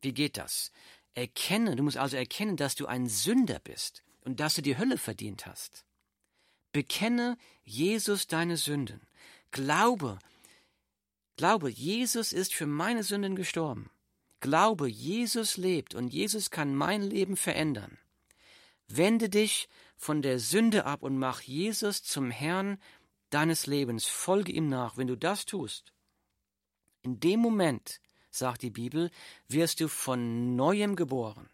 Wie 0.00 0.12
geht 0.12 0.36
das? 0.36 0.72
Erkenne, 1.14 1.76
du 1.76 1.82
musst 1.82 1.96
also 1.96 2.16
erkennen, 2.16 2.56
dass 2.56 2.74
du 2.74 2.86
ein 2.86 3.08
Sünder 3.08 3.58
bist 3.58 4.02
und 4.22 4.40
dass 4.40 4.54
du 4.54 4.62
die 4.62 4.78
Hölle 4.78 4.98
verdient 4.98 5.46
hast. 5.46 5.84
Bekenne 6.72 7.36
Jesus 7.64 8.26
deine 8.26 8.56
Sünden. 8.56 9.06
Glaube, 9.50 10.18
glaube, 11.38 11.70
Jesus 11.70 12.34
ist 12.34 12.52
für 12.52 12.66
meine 12.66 13.02
Sünden 13.02 13.34
gestorben. 13.34 13.90
Glaube, 14.40 14.88
Jesus 14.88 15.56
lebt 15.56 15.94
und 15.94 16.08
Jesus 16.08 16.50
kann 16.50 16.74
mein 16.74 17.00
Leben 17.00 17.36
verändern. 17.36 17.96
Wende 18.88 19.30
dich 19.30 19.68
von 19.96 20.20
der 20.20 20.38
Sünde 20.40 20.84
ab 20.84 21.02
und 21.02 21.16
mach 21.16 21.40
Jesus 21.40 22.02
zum 22.02 22.30
Herrn 22.30 22.78
deines 23.30 23.66
Lebens. 23.66 24.06
Folge 24.06 24.52
ihm 24.52 24.68
nach. 24.68 24.96
Wenn 24.96 25.06
du 25.06 25.16
das 25.16 25.46
tust, 25.46 25.92
in 27.02 27.20
dem 27.20 27.40
Moment, 27.40 28.00
sagt 28.30 28.62
die 28.62 28.70
Bibel, 28.70 29.10
wirst 29.48 29.80
du 29.80 29.88
von 29.88 30.56
neuem 30.56 30.96
geboren. 30.96 31.48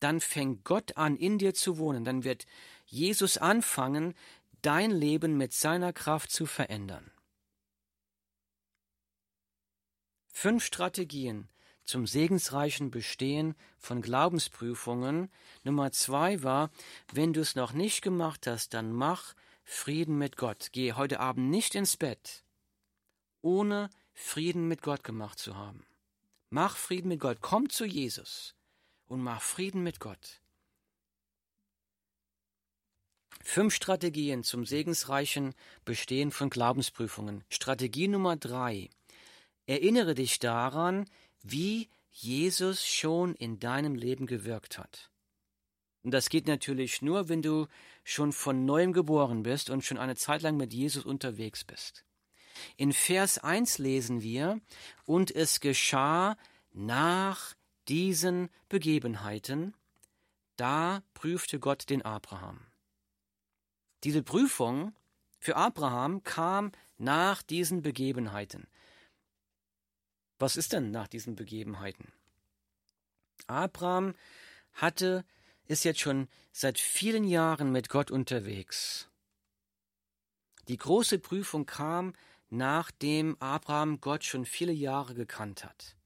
Dann 0.00 0.20
fängt 0.20 0.64
Gott 0.64 0.96
an, 0.96 1.16
in 1.16 1.38
dir 1.38 1.54
zu 1.54 1.78
wohnen. 1.78 2.04
Dann 2.04 2.24
wird 2.24 2.46
Jesus 2.86 3.38
anfangen, 3.38 4.14
dein 4.62 4.90
Leben 4.90 5.36
mit 5.36 5.52
seiner 5.52 5.92
Kraft 5.92 6.30
zu 6.30 6.46
verändern. 6.46 7.10
Fünf 10.38 10.66
Strategien 10.66 11.48
zum 11.86 12.06
segensreichen 12.06 12.90
Bestehen 12.90 13.54
von 13.78 14.02
Glaubensprüfungen. 14.02 15.30
Nummer 15.64 15.92
zwei 15.92 16.42
war, 16.42 16.70
wenn 17.10 17.32
du 17.32 17.40
es 17.40 17.54
noch 17.54 17.72
nicht 17.72 18.02
gemacht 18.02 18.46
hast, 18.46 18.74
dann 18.74 18.92
mach 18.92 19.34
Frieden 19.64 20.18
mit 20.18 20.36
Gott. 20.36 20.68
Geh 20.72 20.92
heute 20.92 21.20
Abend 21.20 21.48
nicht 21.48 21.74
ins 21.74 21.96
Bett, 21.96 22.44
ohne 23.40 23.88
Frieden 24.12 24.68
mit 24.68 24.82
Gott 24.82 25.04
gemacht 25.04 25.38
zu 25.38 25.56
haben. 25.56 25.86
Mach 26.50 26.76
Frieden 26.76 27.08
mit 27.08 27.20
Gott. 27.20 27.38
Komm 27.40 27.70
zu 27.70 27.86
Jesus 27.86 28.54
und 29.06 29.22
mach 29.22 29.40
Frieden 29.40 29.82
mit 29.82 30.00
Gott. 30.00 30.42
Fünf 33.42 33.74
Strategien 33.74 34.44
zum 34.44 34.66
segensreichen 34.66 35.54
Bestehen 35.86 36.30
von 36.30 36.50
Glaubensprüfungen. 36.50 37.42
Strategie 37.48 38.08
Nummer 38.08 38.36
drei. 38.36 38.90
Erinnere 39.66 40.14
dich 40.14 40.38
daran, 40.38 41.08
wie 41.42 41.88
Jesus 42.10 42.86
schon 42.86 43.34
in 43.34 43.58
deinem 43.58 43.94
Leben 43.94 44.26
gewirkt 44.26 44.78
hat. 44.78 45.10
Und 46.02 46.12
das 46.12 46.28
geht 46.28 46.46
natürlich 46.46 47.02
nur, 47.02 47.28
wenn 47.28 47.42
du 47.42 47.66
schon 48.04 48.32
von 48.32 48.64
neuem 48.64 48.92
geboren 48.92 49.42
bist 49.42 49.70
und 49.70 49.84
schon 49.84 49.98
eine 49.98 50.14
Zeit 50.14 50.42
lang 50.42 50.56
mit 50.56 50.72
Jesus 50.72 51.04
unterwegs 51.04 51.64
bist. 51.64 52.04
In 52.76 52.92
Vers 52.92 53.38
1 53.38 53.78
lesen 53.78 54.22
wir, 54.22 54.60
und 55.04 55.34
es 55.34 55.60
geschah 55.60 56.36
nach 56.72 57.54
diesen 57.88 58.48
Begebenheiten, 58.68 59.74
da 60.56 61.02
prüfte 61.12 61.58
Gott 61.58 61.90
den 61.90 62.02
Abraham. 62.02 62.60
Diese 64.04 64.22
Prüfung 64.22 64.94
für 65.38 65.56
Abraham 65.56 66.22
kam 66.22 66.72
nach 66.98 67.42
diesen 67.42 67.82
Begebenheiten. 67.82 68.68
Was 70.38 70.56
ist 70.56 70.72
denn 70.72 70.90
nach 70.90 71.08
diesen 71.08 71.34
Begebenheiten? 71.34 72.12
Abraham 73.46 74.14
hatte, 74.72 75.24
ist 75.66 75.84
jetzt 75.84 76.00
schon 76.00 76.28
seit 76.52 76.78
vielen 76.78 77.24
Jahren 77.24 77.72
mit 77.72 77.88
Gott 77.88 78.10
unterwegs. 78.10 79.08
Die 80.68 80.76
große 80.76 81.18
Prüfung 81.18 81.64
kam, 81.66 82.14
nachdem 82.50 83.36
Abraham 83.40 84.00
Gott 84.00 84.24
schon 84.24 84.44
viele 84.44 84.72
Jahre 84.72 85.14
gekannt 85.14 85.64
hat. 85.64 85.96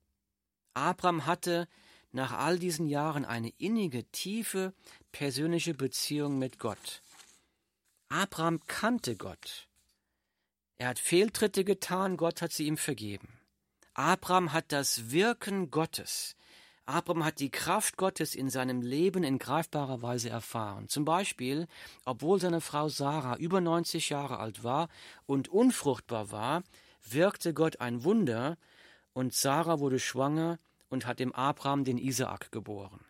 Abraham 0.74 1.26
hatte 1.26 1.68
nach 2.12 2.32
all 2.32 2.58
diesen 2.58 2.86
Jahren 2.86 3.24
eine 3.24 3.50
innige, 3.58 4.04
tiefe, 4.10 4.74
persönliche 5.12 5.74
Beziehung 5.74 6.38
mit 6.38 6.58
Gott. 6.58 7.02
Abraham 8.08 8.60
kannte 8.66 9.16
Gott. 9.16 9.68
Er 10.78 10.88
hat 10.88 10.98
Fehltritte 10.98 11.64
getan, 11.64 12.16
Gott 12.16 12.42
hat 12.42 12.52
sie 12.52 12.66
ihm 12.66 12.76
vergeben. 12.76 13.39
Abraham 14.00 14.54
hat 14.54 14.72
das 14.72 15.10
Wirken 15.10 15.70
Gottes 15.70 16.34
Abraham 16.86 17.22
hat 17.22 17.38
die 17.38 17.50
Kraft 17.50 17.98
Gottes 17.98 18.34
in 18.34 18.48
seinem 18.48 18.80
Leben 18.80 19.22
in 19.24 19.38
greifbarer 19.38 20.00
Weise 20.00 20.30
erfahren. 20.30 20.88
Zum 20.88 21.04
Beispiel, 21.04 21.68
obwohl 22.06 22.40
seine 22.40 22.62
Frau 22.62 22.88
Sarah 22.88 23.36
über 23.36 23.60
90 23.60 24.08
Jahre 24.08 24.38
alt 24.38 24.64
war 24.64 24.88
und 25.26 25.48
unfruchtbar 25.48 26.32
war, 26.32 26.62
wirkte 27.06 27.52
Gott 27.52 27.82
ein 27.82 28.02
Wunder 28.02 28.56
und 29.12 29.34
Sarah 29.34 29.80
wurde 29.80 29.98
schwanger 29.98 30.58
und 30.88 31.06
hat 31.06 31.18
dem 31.18 31.34
Abraham 31.34 31.84
den 31.84 31.98
Isaak 31.98 32.50
geboren. 32.50 33.04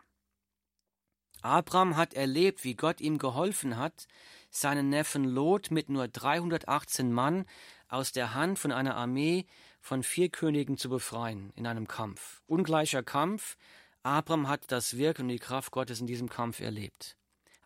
Abraham 1.40 1.96
hat 1.96 2.14
erlebt, 2.14 2.64
wie 2.64 2.74
Gott 2.74 3.00
ihm 3.00 3.16
geholfen 3.16 3.76
hat, 3.76 4.08
seinen 4.50 4.88
Neffen 4.88 5.24
Lot 5.24 5.70
mit 5.70 5.88
nur 5.88 6.08
318 6.08 7.12
Mann 7.12 7.46
aus 7.88 8.10
der 8.10 8.34
Hand 8.34 8.58
von 8.58 8.72
einer 8.72 8.96
Armee 8.96 9.46
von 9.80 10.02
vier 10.02 10.28
Königen 10.28 10.76
zu 10.76 10.88
befreien 10.88 11.52
in 11.56 11.66
einem 11.66 11.88
Kampf. 11.88 12.42
Ungleicher 12.46 13.02
Kampf. 13.02 13.56
Abraham 14.02 14.48
hat 14.48 14.70
das 14.72 14.96
Wirken 14.96 15.22
und 15.22 15.28
die 15.28 15.38
Kraft 15.38 15.72
Gottes 15.72 16.00
in 16.00 16.06
diesem 16.06 16.28
Kampf 16.28 16.60
erlebt. 16.60 17.16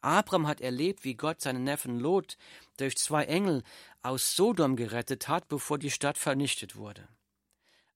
Abraham 0.01 0.47
hat 0.47 0.61
erlebt, 0.61 1.05
wie 1.05 1.15
Gott 1.15 1.41
seinen 1.41 1.65
Neffen 1.65 1.99
Lot 1.99 2.37
durch 2.77 2.97
zwei 2.99 3.25
Engel 3.25 3.63
aus 4.03 4.37
Sodom 4.37 4.77
gerettet 4.77 5.29
hat, 5.29 5.49
bevor 5.49 5.79
die 5.79 5.91
Stadt 5.91 6.19
vernichtet 6.19 6.77
wurde. 6.77 7.09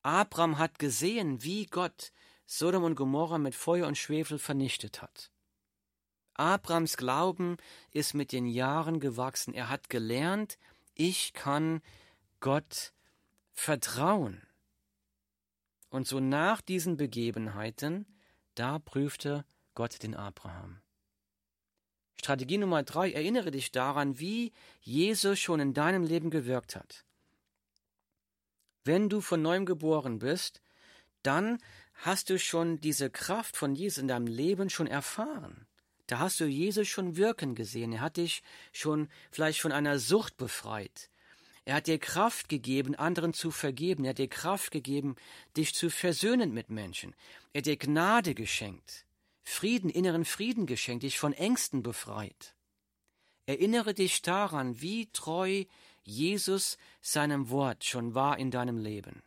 Abraham 0.03 0.59
hat 0.59 0.79
gesehen, 0.79 1.43
wie 1.43 1.67
Gott 1.67 2.13
Sodom 2.47 2.85
und 2.85 2.95
Gomorra 2.95 3.37
mit 3.37 3.55
Feuer 3.55 3.87
und 3.87 3.99
Schwefel 3.99 4.39
vernichtet 4.39 5.03
hat. 5.03 5.31
Abrahams 6.33 6.97
Glauben 6.97 7.57
ist 7.91 8.15
mit 8.15 8.33
den 8.33 8.47
Jahren 8.47 9.01
gewachsen. 9.01 9.53
Er 9.53 9.69
hat 9.69 9.91
gelernt, 9.91 10.57
ich 10.95 11.35
kann 11.35 11.83
Gott 12.41 12.95
vertrauen. 13.59 14.41
Und 15.91 16.07
so 16.07 16.21
nach 16.21 16.61
diesen 16.61 16.97
Begebenheiten, 16.97 18.07
da 18.55 18.79
prüfte 18.79 19.45
Gott 19.75 20.03
den 20.03 20.15
Abraham. 20.15 20.81
Strategie 22.21 22.59
Nummer 22.59 22.85
drei, 22.85 23.11
erinnere 23.11 23.51
dich 23.51 23.73
daran, 23.73 24.19
wie 24.21 24.53
Jesus 24.81 25.41
schon 25.41 25.61
in 25.61 25.75
deinem 25.75 26.05
Leben 26.05 26.31
gewirkt 26.31 26.77
hat. 26.77 27.05
Wenn 28.85 29.09
du 29.09 29.21
von 29.21 29.43
neuem 29.43 29.67
geboren 29.67 30.21
bist, 30.21 30.63
dann 31.23 31.59
hast 31.95 32.31
du 32.31 32.39
schon 32.39 32.81
diese 32.81 33.11
Kraft 33.11 33.57
von 33.57 33.75
Jesus 33.75 33.99
in 33.99 34.09
deinem 34.09 34.29
Leben 34.29 34.71
schon 34.71 34.87
erfahren. 34.87 35.67
Da 36.07 36.21
hast 36.21 36.39
du 36.39 36.47
Jesus 36.47 36.87
schon 36.87 37.17
wirken 37.17 37.55
gesehen. 37.55 37.93
Er 37.93 38.01
hat 38.03 38.19
dich 38.19 38.43
schon 38.73 39.09
vielleicht 39.31 39.61
von 39.61 39.73
einer 39.73 39.99
Sucht 39.99 40.37
befreit. 40.37 41.11
Er 41.69 41.75
hat 41.75 41.87
dir 41.87 41.99
Kraft 41.99 42.49
gegeben, 42.49 42.95
anderen 42.95 43.35
zu 43.35 43.51
vergeben. 43.51 44.05
Er 44.05 44.11
hat 44.11 44.19
dir 44.19 44.29
Kraft 44.29 44.71
gegeben, 44.71 45.17
dich 45.55 45.75
zu 45.75 45.91
versöhnen 45.91 46.55
mit 46.55 46.71
Menschen. 46.71 47.15
Er 47.53 47.59
hat 47.59 47.67
dir 47.67 47.77
Gnade 47.77 48.35
geschenkt, 48.35 49.05
Frieden, 49.45 49.91
inneren 49.91 50.25
Frieden 50.25 50.65
geschenkt, 50.65 51.03
dich 51.03 51.19
von 51.19 51.35
Ängsten 51.35 51.83
befreit. 51.83 52.55
Erinnere 53.45 53.93
dich 53.93 54.23
daran, 54.23 54.81
wie 54.81 55.11
treu 55.13 55.67
Jesus 56.05 56.79
seinem 57.03 57.51
Wort 57.51 57.85
schon 57.85 58.15
war 58.15 58.39
in 58.39 58.51
deinem 58.51 58.79
Leben. 58.79 59.23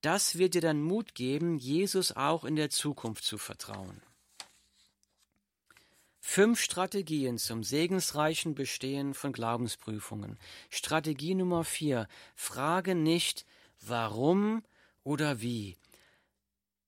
Das 0.00 0.38
wird 0.38 0.54
dir 0.54 0.62
dann 0.62 0.80
Mut 0.80 1.14
geben, 1.14 1.58
Jesus 1.58 2.12
auch 2.12 2.46
in 2.46 2.56
der 2.56 2.70
Zukunft 2.70 3.24
zu 3.24 3.36
vertrauen. 3.36 4.00
Fünf 6.30 6.60
Strategien 6.60 7.38
zum 7.38 7.64
segensreichen 7.64 8.54
Bestehen 8.54 9.14
von 9.14 9.32
Glaubensprüfungen. 9.32 10.38
Strategie 10.68 11.34
Nummer 11.34 11.64
vier. 11.64 12.06
Frage 12.34 12.94
nicht 12.94 13.46
warum 13.80 14.62
oder 15.04 15.40
wie, 15.40 15.78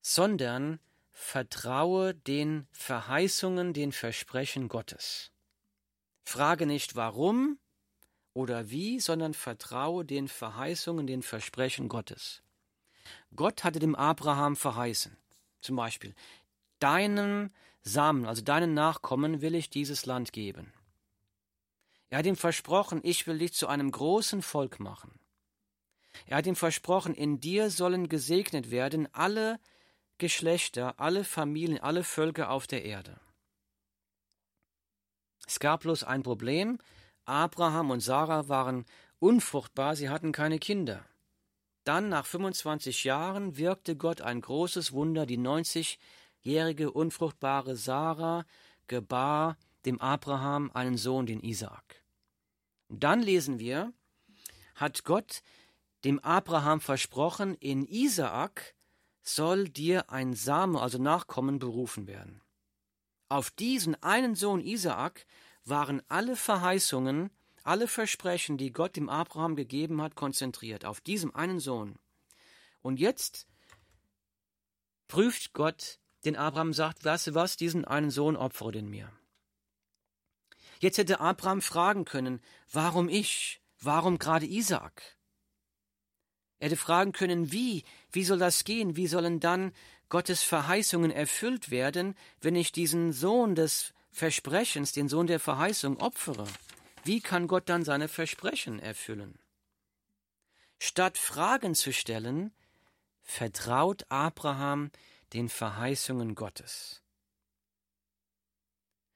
sondern 0.02 0.78
vertraue 1.14 2.14
den 2.14 2.68
Verheißungen, 2.72 3.72
den 3.72 3.92
Versprechen 3.92 4.68
Gottes. 4.68 5.32
Frage 6.22 6.66
nicht 6.66 6.94
warum 6.94 7.58
oder 8.34 8.68
wie, 8.68 9.00
sondern 9.00 9.32
vertraue 9.32 10.04
den 10.04 10.28
Verheißungen, 10.28 11.06
den 11.06 11.22
Versprechen 11.22 11.88
Gottes. 11.88 12.42
Gott 13.34 13.64
hatte 13.64 13.78
dem 13.78 13.94
Abraham 13.94 14.54
verheißen, 14.54 15.16
zum 15.62 15.76
Beispiel, 15.76 16.14
deinem 16.78 17.50
Samen, 17.82 18.26
also 18.26 18.42
deinen 18.42 18.74
Nachkommen, 18.74 19.40
will 19.40 19.54
ich 19.54 19.70
dieses 19.70 20.06
Land 20.06 20.32
geben. 20.32 20.72
Er 22.10 22.18
hat 22.18 22.26
ihm 22.26 22.36
versprochen, 22.36 23.00
ich 23.02 23.26
will 23.26 23.38
dich 23.38 23.54
zu 23.54 23.68
einem 23.68 23.90
großen 23.90 24.42
Volk 24.42 24.80
machen. 24.80 25.18
Er 26.26 26.38
hat 26.38 26.46
ihm 26.46 26.56
versprochen, 26.56 27.14
in 27.14 27.40
dir 27.40 27.70
sollen 27.70 28.08
gesegnet 28.08 28.70
werden 28.70 29.08
alle 29.14 29.60
Geschlechter, 30.18 30.98
alle 31.00 31.24
Familien, 31.24 31.78
alle 31.78 32.04
Völker 32.04 32.50
auf 32.50 32.66
der 32.66 32.84
Erde. 32.84 33.18
Es 35.46 35.58
gab 35.60 35.80
bloß 35.80 36.04
ein 36.04 36.22
Problem, 36.22 36.78
Abraham 37.24 37.90
und 37.90 38.00
Sarah 38.00 38.48
waren 38.48 38.84
unfruchtbar, 39.18 39.96
sie 39.96 40.08
hatten 40.08 40.32
keine 40.32 40.58
Kinder. 40.58 41.04
Dann, 41.84 42.08
nach 42.08 42.26
25 42.26 43.04
Jahren, 43.04 43.56
wirkte 43.56 43.96
Gott 43.96 44.20
ein 44.20 44.40
großes 44.40 44.92
Wunder, 44.92 45.26
die 45.26 45.38
90 45.38 45.98
jährige 46.42 46.90
unfruchtbare 46.90 47.76
Sarah 47.76 48.44
gebar 48.86 49.56
dem 49.84 50.00
Abraham 50.00 50.70
einen 50.74 50.96
Sohn, 50.96 51.26
den 51.26 51.40
Isaak. 51.40 52.02
dann 52.88 53.22
lesen 53.22 53.58
wir, 53.58 53.92
hat 54.74 55.04
Gott 55.04 55.42
dem 56.04 56.18
Abraham 56.20 56.80
versprochen, 56.80 57.54
in 57.54 57.86
Isaak 57.86 58.74
soll 59.22 59.68
dir 59.68 60.10
ein 60.10 60.34
Same, 60.34 60.80
also 60.80 60.98
Nachkommen, 60.98 61.58
berufen 61.58 62.06
werden. 62.06 62.40
Auf 63.28 63.50
diesen 63.50 63.94
einen 64.02 64.34
Sohn 64.34 64.60
Isaak 64.60 65.26
waren 65.64 66.02
alle 66.08 66.36
Verheißungen, 66.36 67.30
alle 67.62 67.86
Versprechen, 67.86 68.56
die 68.56 68.72
Gott 68.72 68.96
dem 68.96 69.08
Abraham 69.08 69.54
gegeben 69.54 70.02
hat, 70.02 70.16
konzentriert, 70.16 70.84
auf 70.84 71.00
diesem 71.00 71.34
einen 71.34 71.60
Sohn. 71.60 71.98
Und 72.82 72.98
jetzt 72.98 73.46
prüft 75.06 75.52
Gott 75.52 75.99
den 76.24 76.36
Abraham 76.36 76.72
sagt, 76.72 77.04
weißt 77.04 77.28
du 77.28 77.34
was, 77.34 77.56
diesen 77.56 77.84
einen 77.84 78.10
Sohn 78.10 78.36
opfere 78.36 78.72
den 78.72 78.88
mir. 78.88 79.10
Jetzt 80.80 80.98
hätte 80.98 81.20
Abraham 81.20 81.60
fragen 81.60 82.04
können, 82.04 82.40
warum 82.72 83.08
ich? 83.08 83.60
Warum 83.80 84.18
gerade 84.18 84.46
Isaak? 84.46 85.16
Er 86.58 86.66
hätte 86.66 86.76
fragen 86.76 87.12
können, 87.12 87.52
wie? 87.52 87.84
Wie 88.12 88.24
soll 88.24 88.38
das 88.38 88.64
gehen? 88.64 88.96
Wie 88.96 89.06
sollen 89.06 89.40
dann 89.40 89.72
Gottes 90.10 90.42
Verheißungen 90.42 91.10
erfüllt 91.10 91.70
werden, 91.70 92.14
wenn 92.40 92.56
ich 92.56 92.72
diesen 92.72 93.12
Sohn 93.12 93.54
des 93.54 93.94
Versprechens, 94.10 94.92
den 94.92 95.08
Sohn 95.08 95.26
der 95.26 95.40
Verheißung 95.40 95.98
opfere? 95.98 96.46
Wie 97.04 97.20
kann 97.20 97.46
Gott 97.46 97.68
dann 97.68 97.84
seine 97.84 98.08
Versprechen 98.08 98.78
erfüllen? 98.78 99.38
Statt 100.78 101.16
Fragen 101.16 101.74
zu 101.74 101.92
stellen, 101.92 102.52
vertraut 103.22 104.04
Abraham 104.08 104.90
den 105.32 105.48
Verheißungen 105.48 106.34
Gottes. 106.34 107.02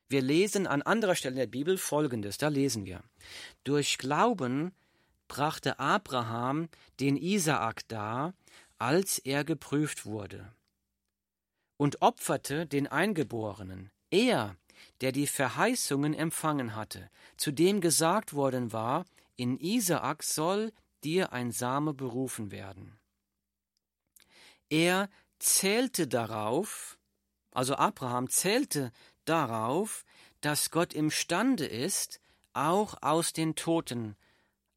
Wir 0.09 0.23
lesen 0.23 0.67
an 0.67 0.83
anderer 0.83 1.15
Stelle 1.15 1.37
der 1.37 1.47
Bibel 1.47 1.79
Folgendes, 1.79 2.39
da 2.39 2.49
lesen 2.49 2.85
wir. 2.85 3.03
Durch 3.65 3.99
Glauben 3.99 4.73
brachte 5.29 5.79
Abraham 5.79 6.69
den 7.01 7.17
Isaak 7.17 7.89
dar, 7.89 8.35
als 8.79 9.19
er 9.19 9.45
geprüft 9.45 10.05
wurde, 10.05 10.53
und 11.77 12.03
opferte 12.03 12.67
den 12.67 12.87
Eingeborenen, 12.87 13.91
er, 14.11 14.57
der 15.01 15.13
die 15.13 15.27
Verheißungen 15.27 16.15
empfangen 16.15 16.77
hatte, 16.77 17.11
zu 17.37 17.51
dem 17.51 17.81
gesagt 17.81 18.35
worden 18.35 18.73
war, 18.73 19.07
in 19.37 19.59
Isaak 19.59 20.23
soll 20.23 20.73
dir 21.03 21.33
ein 21.33 21.51
Same 21.51 21.95
berufen 21.95 22.51
werden. 22.51 22.99
Er 24.71 25.09
zählte 25.39 26.07
darauf, 26.07 26.99
also 27.51 27.77
Abraham 27.77 28.29
zählte 28.29 28.93
darauf, 29.25 30.05
dass 30.41 30.71
Gott 30.71 30.93
imstande 30.93 31.67
ist, 31.67 32.21
auch 32.53 33.03
aus 33.03 33.33
den 33.33 33.55
Toten 33.55 34.17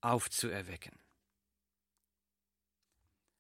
aufzuerwecken. 0.02 0.94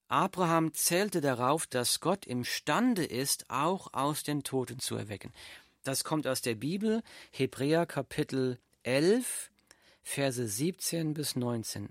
Abraham 0.10 0.74
zählte 0.74 1.20
darauf, 1.20 1.68
dass 1.68 2.00
Gott 2.00 2.26
imstande 2.26 3.04
ist, 3.04 3.50
auch 3.50 3.94
aus 3.94 4.24
den 4.24 4.44
Toten 4.44 4.80
zu 4.80 4.96
erwecken. 4.96 5.34
Das 5.84 6.04
kommt 6.04 6.28
aus 6.28 6.42
der 6.42 6.56
Bibel, 6.56 7.04
Hebräer 7.32 7.86
Kapitel 7.86 8.58
11, 8.84 9.52
Verse 10.04 10.48
17 10.48 11.14
bis 11.14 11.36
19. 11.36 11.90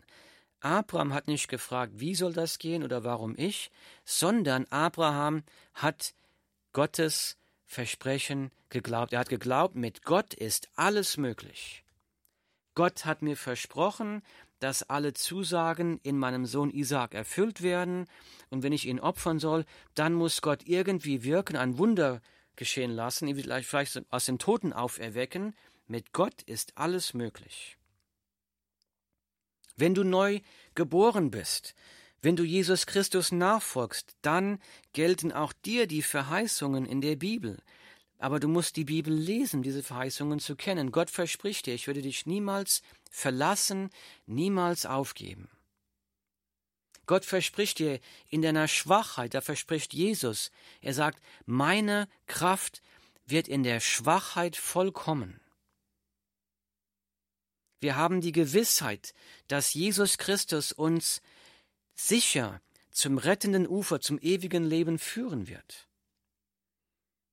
Abraham 0.67 1.15
hat 1.15 1.29
nicht 1.29 1.47
gefragt, 1.47 1.93
wie 1.97 2.17
soll 2.17 2.33
das 2.33 2.59
gehen 2.59 2.83
oder 2.83 3.05
warum 3.05 3.35
ich, 3.39 3.71
sondern 4.05 4.67
Abraham 4.71 5.45
hat 5.75 6.13
Gottes 6.73 7.37
Versprechen 7.67 8.51
geglaubt. 8.69 9.13
Er 9.13 9.21
hat 9.21 9.29
geglaubt, 9.29 9.77
mit 9.77 10.03
Gott 10.03 10.35
ist 10.35 10.69
alles 10.75 11.19
möglich. 11.19 11.85
Gott 12.75 13.05
hat 13.05 13.23
mir 13.23 13.37
versprochen, 13.37 14.23
dass 14.59 14.83
alle 14.83 15.15
Zusagen 15.15 16.01
in 16.03 16.19
meinem 16.19 16.47
Sohn 16.47 16.71
Isaak 16.71 17.15
erfüllt 17.15 17.63
werden, 17.63 18.07
und 18.51 18.65
wenn 18.65 18.73
ich 18.73 18.87
ihn 18.87 18.99
opfern 18.99 19.39
soll, 19.39 19.65
dann 19.95 20.15
muss 20.15 20.43
Gott 20.43 20.67
irgendwie 20.67 21.23
wirken, 21.23 21.57
ein 21.57 21.79
Wunder 21.79 22.21
geschehen 22.57 22.91
lassen, 22.91 23.29
ihn 23.29 23.37
vielleicht 23.37 23.73
aus 24.11 24.25
den 24.27 24.41
Toten 24.41 24.73
auferwecken. 24.73 25.55
Mit 25.87 26.13
Gott 26.13 26.43
ist 26.43 26.77
alles 26.77 27.15
möglich. 27.15 27.77
Wenn 29.77 29.95
du 29.95 30.05
neu 30.05 30.41
geboren 30.75 31.31
bist, 31.31 31.75
wenn 32.23 32.37
du 32.37 32.45
Jesus 32.45 32.87
Christus 32.87 33.31
nachfolgst, 33.31 34.17
dann 34.23 34.59
gelten 34.93 35.33
auch 35.33 35.53
dir 35.53 35.87
die 35.87 36.03
Verheißungen 36.03 36.87
in 36.87 37.01
der 37.01 37.17
Bibel. 37.17 37.59
Aber 38.19 38.41
du 38.41 38.49
musst 38.49 38.77
die 38.77 38.85
Bibel 38.85 39.13
lesen, 39.13 39.63
diese 39.63 39.83
Verheißungen 39.83 40.41
zu 40.41 40.57
kennen. 40.57 40.91
Gott 40.91 41.11
verspricht 41.11 41.67
dir, 41.67 41.75
ich 41.75 41.87
würde 41.87 42.03
dich 42.03 42.25
niemals 42.27 42.83
verlassen, 43.11 43.91
niemals 44.25 44.87
aufgeben. 44.87 45.49
Gott 47.07 47.25
verspricht 47.25 47.79
dir 47.79 48.01
in 48.29 48.43
deiner 48.43 48.67
Schwachheit, 48.67 49.35
da 49.35 49.41
verspricht 49.41 49.95
Jesus, 49.95 50.51
er 50.81 50.95
sagt, 50.95 51.23
meine 51.45 52.09
Kraft 52.27 52.83
wird 53.27 53.47
in 53.47 53.63
der 53.63 53.81
Schwachheit 53.81 54.57
vollkommen. 54.57 55.41
Wir 57.81 57.97
haben 57.97 58.21
die 58.21 58.33
Gewissheit, 58.33 59.15
dass 59.49 59.75
Jesus 59.75 60.19
Christus 60.19 60.73
uns 60.73 61.21
sicher 61.95 62.61
zum 62.91 63.19
rettenden 63.19 63.69
Ufer, 63.69 64.01
zum 64.01 64.19
ewigen 64.19 64.65
Leben 64.65 64.99
führen 64.99 65.49
wird. 65.49 65.87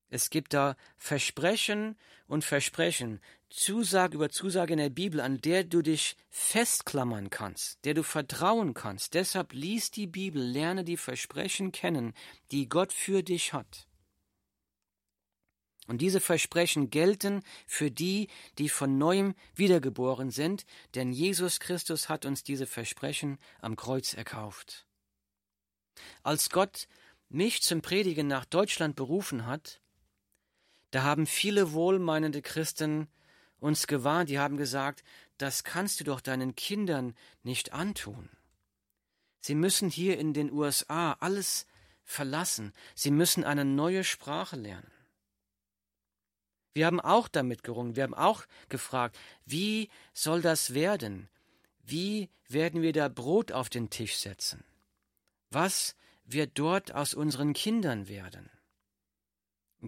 Es 0.10 0.29
gibt 0.29 0.53
da 0.53 0.75
Versprechen 0.97 1.97
und 2.27 2.43
Versprechen, 2.43 3.19
Zusage 3.49 4.15
über 4.15 4.29
Zusage 4.29 4.73
in 4.73 4.79
der 4.79 4.89
Bibel, 4.89 5.19
an 5.21 5.39
der 5.39 5.63
du 5.63 5.82
dich 5.82 6.17
festklammern 6.29 7.29
kannst, 7.29 7.84
der 7.86 7.93
du 7.93 8.03
vertrauen 8.03 8.73
kannst. 8.73 9.13
Deshalb 9.13 9.53
lies 9.53 9.91
die 9.91 10.08
Bibel, 10.08 10.41
lerne 10.41 10.84
die 10.84 10.97
Versprechen 10.97 11.71
kennen, 11.71 12.13
die 12.51 12.67
Gott 12.67 12.91
für 12.91 13.23
dich 13.23 13.53
hat. 13.53 13.88
Und 15.88 16.00
diese 16.00 16.22
Versprechen 16.22 16.89
gelten 16.89 17.43
für 17.67 17.91
die, 17.91 18.30
die 18.58 18.69
von 18.69 18.98
neuem 18.98 19.36
wiedergeboren 19.54 20.32
sind, 20.32 20.65
denn 20.96 21.12
Jesus 21.12 21.60
Christus 21.60 22.08
hat 22.08 22.26
uns 22.26 22.43
diese 22.43 22.67
Versprechen 22.67 23.38
am 23.60 23.76
Kreuz 23.76 24.13
erkauft. 24.13 24.86
Als 26.24 26.50
Gott 26.50 26.88
mich 27.30 27.62
zum 27.62 27.82
Predigen 27.82 28.28
nach 28.28 28.46
Deutschland 28.46 28.96
berufen 28.96 29.46
hat, 29.46 29.82
da 30.91 31.04
haben 31.04 31.26
viele 31.26 31.74
wohlmeinende 31.74 32.41
Christen 32.41 33.08
uns 33.60 33.88
gewarnt, 33.88 34.30
die 34.30 34.39
haben 34.39 34.58
gesagt, 34.58 35.04
das 35.38 35.63
kannst 35.63 36.00
du 36.00 36.04
doch 36.04 36.22
deinen 36.22 36.56
Kindern 36.56 37.15
nicht 37.43 37.74
antun. 37.74 38.30
Sie 39.39 39.56
müssen 39.56 39.89
hier 39.89 40.17
in 40.17 40.34
den 40.34 40.52
USA 40.52 41.13
alles 41.19 41.65
verlassen, 42.04 42.72
sie 42.96 43.12
müssen 43.12 43.43
eine 43.43 43.65
neue 43.65 44.04
Sprache 44.04 44.56
lernen. 44.56 44.92
Wir 46.74 46.88
haben 46.88 47.00
auch 47.00 47.28
damit 47.28 47.64
gerungen, 47.64 47.96
wir 47.96 48.04
haben 48.04 48.14
auch 48.14 48.46
gefragt, 48.70 49.18
wie 49.46 49.90
soll 50.14 50.42
das 50.42 50.74
werden? 50.74 51.30
Wie 51.84 52.30
werden 52.48 52.82
wir 52.82 52.94
da 52.94 53.10
Brot 53.10 53.52
auf 53.52 53.70
den 53.70 53.90
Tisch 53.90 54.16
setzen? 54.18 54.64
Was 55.52 55.96
wird 56.26 56.52
dort 56.56 56.94
aus 56.94 57.14
unseren 57.14 57.54
Kindern 57.54 58.08
werden? 58.08 58.50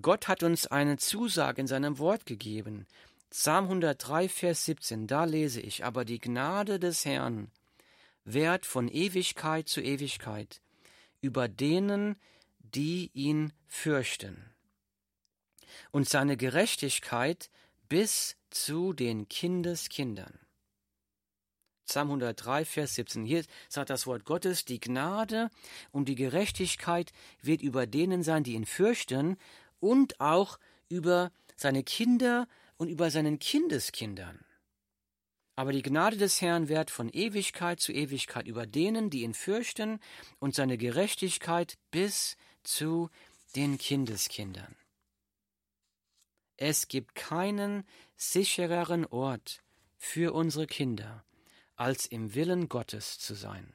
Gott 0.01 0.27
hat 0.27 0.43
uns 0.43 0.67
eine 0.67 0.97
Zusage 0.97 1.61
in 1.61 1.67
seinem 1.67 1.97
Wort 1.99 2.25
gegeben. 2.25 2.85
Psalm 3.29 3.65
103, 3.65 4.29
Vers 4.29 4.65
17, 4.65 5.07
da 5.07 5.23
lese 5.23 5.61
ich, 5.61 5.85
aber 5.85 6.05
die 6.05 6.19
Gnade 6.19 6.79
des 6.79 7.05
Herrn 7.05 7.49
währt 8.25 8.65
von 8.65 8.87
Ewigkeit 8.89 9.69
zu 9.69 9.81
Ewigkeit 9.81 10.61
über 11.21 11.47
denen, 11.47 12.17
die 12.59 13.09
ihn 13.13 13.53
fürchten, 13.67 14.54
und 15.91 16.07
seine 16.09 16.37
Gerechtigkeit 16.37 17.49
bis 17.89 18.35
zu 18.49 18.93
den 18.93 19.27
Kindeskindern. 19.27 20.39
Psalm 21.85 22.07
103, 22.07 22.65
Vers 22.65 22.95
17. 22.95 23.25
Hier 23.25 23.43
sagt 23.69 23.89
das 23.89 24.07
Wort 24.07 24.25
Gottes, 24.25 24.65
die 24.65 24.79
Gnade 24.79 25.49
und 25.91 26.09
die 26.09 26.15
Gerechtigkeit 26.15 27.11
wird 27.41 27.61
über 27.61 27.85
denen 27.85 28.23
sein, 28.23 28.43
die 28.43 28.53
ihn 28.53 28.65
fürchten, 28.65 29.37
und 29.79 30.19
auch 30.19 30.57
über 30.89 31.31
seine 31.55 31.83
Kinder 31.83 32.47
und 32.77 32.87
über 32.89 33.11
seinen 33.11 33.37
Kindeskindern. 33.37 34.43
Aber 35.55 35.71
die 35.71 35.83
Gnade 35.83 36.17
des 36.17 36.41
Herrn 36.41 36.67
währt 36.69 36.91
von 36.91 37.09
Ewigkeit 37.09 37.79
zu 37.79 37.93
Ewigkeit 37.93 38.47
über 38.47 38.65
denen, 38.65 39.09
die 39.09 39.21
ihn 39.21 39.33
fürchten, 39.33 39.99
und 40.39 40.55
seine 40.55 40.77
Gerechtigkeit 40.77 41.77
bis 41.91 42.35
zu 42.63 43.09
den 43.55 43.77
Kindeskindern. 43.77 44.75
Es 46.57 46.87
gibt 46.87 47.15
keinen 47.15 47.85
sichereren 48.15 49.05
Ort 49.05 49.63
für 49.97 50.33
unsere 50.33 50.67
Kinder, 50.67 51.25
als 51.75 52.05
im 52.05 52.33
Willen 52.33 52.69
Gottes 52.69 53.19
zu 53.19 53.35
sein. 53.35 53.73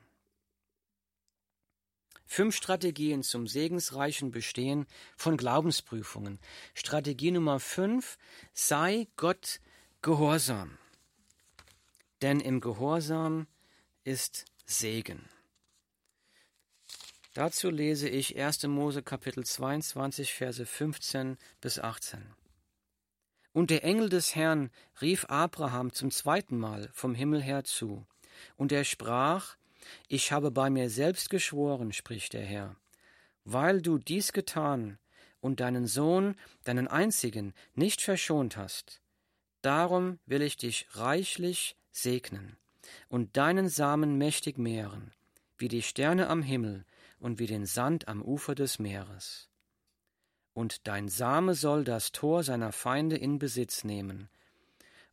Fünf 2.27 2.55
Strategien 2.55 3.25
zum 3.25 3.49
segensreichen 3.49 4.31
Bestehen 4.31 4.87
von 5.17 5.37
Glaubensprüfungen. 5.37 6.39
Strategie 6.75 7.33
Nummer 7.33 7.59
fünf, 7.59 8.19
sei 8.53 9.09
Gott 9.17 9.61
gehorsam. 10.01 10.79
Denn 12.23 12.39
im 12.39 12.61
Gehorsam 12.61 13.49
ist 14.05 14.45
Segen. 14.65 15.29
Dazu 17.35 17.69
lese 17.69 18.09
ich 18.09 18.39
1. 18.39 18.63
Mose 18.65 19.03
Kapitel 19.03 19.45
22, 19.45 20.33
Verse 20.33 20.65
15 20.65 21.37
bis 21.61 21.81
18. 21.81 22.40
Und 23.53 23.71
der 23.71 23.85
Engel 23.85 24.09
des 24.09 24.35
Herrn 24.37 24.71
rief 25.01 25.25
Abraham 25.27 25.93
zum 25.93 26.11
zweiten 26.11 26.59
Mal 26.59 26.89
vom 26.93 27.15
Himmel 27.15 27.43
her 27.43 27.65
zu, 27.65 28.07
und 28.57 28.73
er 28.73 28.85
sprach, 28.85 29.57
ich 30.09 30.33
habe 30.33 30.51
bei 30.51 30.71
mir 30.71 30.89
selbst 30.89 31.31
geschworen, 31.31 31.93
spricht 31.93 32.33
der 32.33 32.45
Herr, 32.45 32.77
weil 33.45 33.83
du 33.83 33.99
dies 33.99 34.33
getan 34.33 34.99
und 35.41 35.61
deinen 35.61 35.87
Sohn, 35.87 36.37
deinen 36.65 36.89
einzigen, 36.89 37.55
nicht 37.75 38.03
verschont 38.03 38.57
hast. 38.57 39.01
Darum 39.63 40.19
will 40.27 40.43
ich 40.43 40.57
dich 40.57 40.87
reichlich 40.93 41.77
segnen 41.91 42.57
und 43.09 43.37
deinen 43.37 43.69
Samen 43.69 44.17
mächtig 44.17 44.59
mehren, 44.59 45.13
wie 45.59 45.69
die 45.69 45.83
Sterne 45.83 46.29
am 46.29 46.43
Himmel 46.43 46.85
und 47.19 47.39
wie 47.39 47.47
den 47.47 47.67
Sand 47.67 48.09
am 48.09 48.23
Ufer 48.23 48.55
des 48.55 48.79
Meeres. 48.79 49.50
Und 50.53 50.87
dein 50.87 51.09
Same 51.09 51.55
soll 51.55 51.85
das 51.85 52.13
Tor 52.13 52.43
seiner 52.43 52.73
Feinde 52.73 53.17
in 53.17 53.39
Besitz 53.39 53.85
nehmen, 53.85 54.29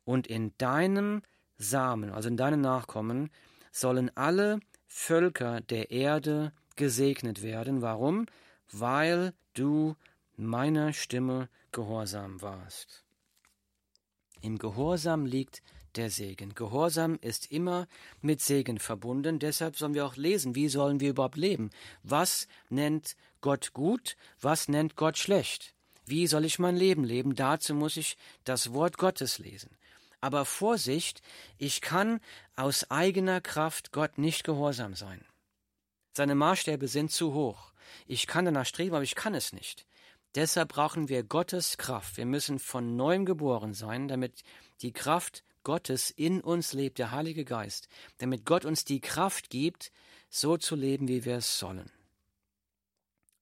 und 0.04 0.26
in 0.28 0.58
deinem 0.58 1.21
Samen, 1.58 2.12
also 2.12 2.30
in 2.30 2.38
deinen 2.38 2.62
Nachkommen, 2.62 3.30
sollen 3.71 4.10
alle 4.15 4.60
Völker 4.88 5.60
der 5.60 5.91
Erde 5.91 6.54
gesegnet 6.78 7.43
werden. 7.43 7.82
Warum? 7.82 8.26
Weil 8.71 9.34
du 9.54 9.95
meiner 10.38 10.93
Stimme 10.93 11.50
gehorsam 11.71 12.41
warst. 12.41 13.04
Im 14.41 14.58
Gehorsam 14.58 15.26
liegt 15.26 15.62
der 15.95 16.10
Segen. 16.10 16.54
Gehorsam 16.54 17.17
ist 17.21 17.52
immer 17.52 17.88
mit 18.21 18.41
Segen 18.41 18.80
verbunden. 18.80 19.39
Deshalb 19.39 19.78
sollen 19.78 19.93
wir 19.93 20.06
auch 20.06 20.15
lesen, 20.15 20.56
wie 20.56 20.69
sollen 20.69 21.00
wir 21.00 21.12
überhaupt 21.12 21.38
leben? 21.38 21.69
Was 22.04 22.47
nennt 22.69 23.15
Gott 23.41 23.73
gut? 23.73 24.17
Was 24.41 24.67
nennt 24.67 24.95
Gott 24.95 25.17
schlecht? 25.17 25.73
Wie 26.06 26.28
soll 26.28 26.45
ich 26.45 26.60
mein 26.60 26.78
Leben 26.78 27.04
leben? 27.04 27.36
Dazu 27.36 27.73
muss 27.73 27.97
ich 27.97 28.17
das 28.43 28.73
Wort 28.73 28.97
Gottes 28.97 29.39
lesen. 29.39 29.78
Aber 30.21 30.45
Vorsicht, 30.45 31.21
ich 31.58 31.82
kann 31.82 32.19
aus 32.56 32.89
eigener 32.89 33.41
Kraft 33.41 33.91
Gott 33.91 34.17
nicht 34.17 34.43
gehorsam 34.43 34.95
sein. 34.95 35.23
Seine 36.13 36.34
Maßstäbe 36.34 36.88
sind 36.88 37.12
zu 37.12 37.34
hoch. 37.34 37.71
Ich 38.08 38.26
kann 38.26 38.45
danach 38.45 38.65
streben, 38.65 38.95
aber 38.95 39.04
ich 39.04 39.15
kann 39.15 39.36
es 39.36 39.54
nicht. 39.54 39.86
Deshalb 40.36 40.69
brauchen 40.69 41.10
wir 41.10 41.23
Gottes 41.23 41.78
Kraft. 41.78 42.17
Wir 42.17 42.26
müssen 42.26 42.60
von 42.60 42.95
neuem 42.95 43.26
geboren 43.26 43.73
sein, 43.73 44.08
damit 44.08 44.43
die 44.82 44.91
Kraft 44.91 45.43
Gottes 45.67 46.12
in 46.12 46.39
uns 46.39 46.71
lebt, 46.71 46.97
der 46.97 47.12
Heilige 47.12 47.43
Geist, 47.43 47.89
damit 48.19 48.45
Gott 48.45 48.63
uns 48.63 48.86
die 48.86 49.01
Kraft 49.01 49.49
gibt, 49.49 49.91
so 50.30 50.56
zu 50.56 50.77
leben, 50.77 51.10
wie 51.10 51.25
wir 51.25 51.36
es 51.36 51.60
sollen. 51.60 51.91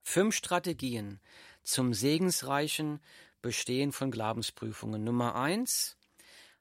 Fünf 0.01 0.33
Strategien 0.33 1.19
zum 1.61 1.93
segensreichen 1.93 2.99
Bestehen 3.43 3.91
von 3.91 4.09
Glaubensprüfungen. 4.09 5.03
Nummer 5.03 5.35
eins, 5.35 5.97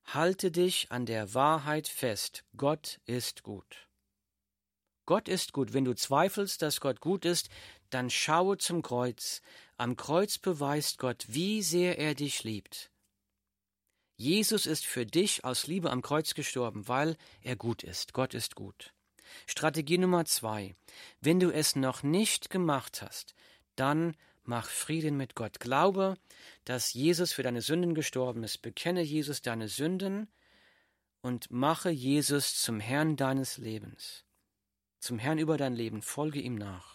Halte 0.04 0.50
dich 0.50 0.92
an 0.92 1.06
der 1.06 1.32
Wahrheit 1.32 1.88
fest. 1.88 2.44
Gott 2.58 3.00
ist 3.06 3.42
gut. 3.42 3.88
Gott 5.06 5.28
ist 5.28 5.54
gut. 5.54 5.72
Wenn 5.72 5.86
du 5.86 5.94
zweifelst, 5.94 6.60
dass 6.60 6.82
Gott 6.82 7.00
gut 7.00 7.24
ist, 7.24 7.48
dann 7.88 8.10
schaue 8.10 8.58
zum 8.58 8.82
Kreuz. 8.82 9.40
Am 9.78 9.96
Kreuz 9.96 10.36
beweist 10.36 10.98
Gott, 10.98 11.24
wie 11.28 11.62
sehr 11.62 11.98
er 11.98 12.14
dich 12.14 12.44
liebt. 12.44 12.90
Jesus 14.16 14.66
ist 14.66 14.86
für 14.86 15.06
dich 15.06 15.44
aus 15.44 15.66
Liebe 15.66 15.90
am 15.90 16.02
Kreuz 16.02 16.34
gestorben, 16.34 16.86
weil 16.86 17.16
er 17.42 17.56
gut 17.56 17.82
ist. 17.82 18.12
Gott 18.12 18.34
ist 18.34 18.54
gut. 18.54 18.92
Strategie 19.46 19.98
Nummer 19.98 20.24
zwei. 20.24 20.76
Wenn 21.20 21.40
du 21.40 21.50
es 21.50 21.74
noch 21.74 22.02
nicht 22.02 22.50
gemacht 22.50 23.02
hast, 23.02 23.34
dann 23.74 24.16
mach 24.44 24.68
Frieden 24.68 25.16
mit 25.16 25.34
Gott. 25.34 25.58
Glaube, 25.58 26.16
dass 26.64 26.92
Jesus 26.92 27.32
für 27.32 27.42
deine 27.42 27.62
Sünden 27.62 27.94
gestorben 27.94 28.44
ist. 28.44 28.58
Bekenne 28.58 29.02
Jesus 29.02 29.42
deine 29.42 29.68
Sünden 29.68 30.28
und 31.20 31.50
mache 31.50 31.90
Jesus 31.90 32.60
zum 32.60 32.80
Herrn 32.80 33.16
deines 33.16 33.58
Lebens. 33.58 34.24
Zum 35.00 35.18
Herrn 35.18 35.38
über 35.38 35.56
dein 35.56 35.74
Leben. 35.74 36.02
Folge 36.02 36.40
ihm 36.40 36.54
nach. 36.54 36.93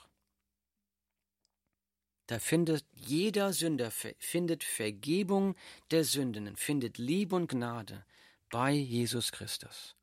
Da 2.29 2.37
findet 2.37 2.85
jeder 2.93 3.53
Sünder 3.53 3.89
findet 4.19 4.63
Vergebung 4.63 5.55
der 5.89 6.03
Sünden, 6.03 6.55
findet 6.55 6.99
Liebe 6.99 7.35
und 7.35 7.49
Gnade 7.49 8.05
bei 8.51 8.71
Jesus 8.71 9.31
Christus. 9.31 9.95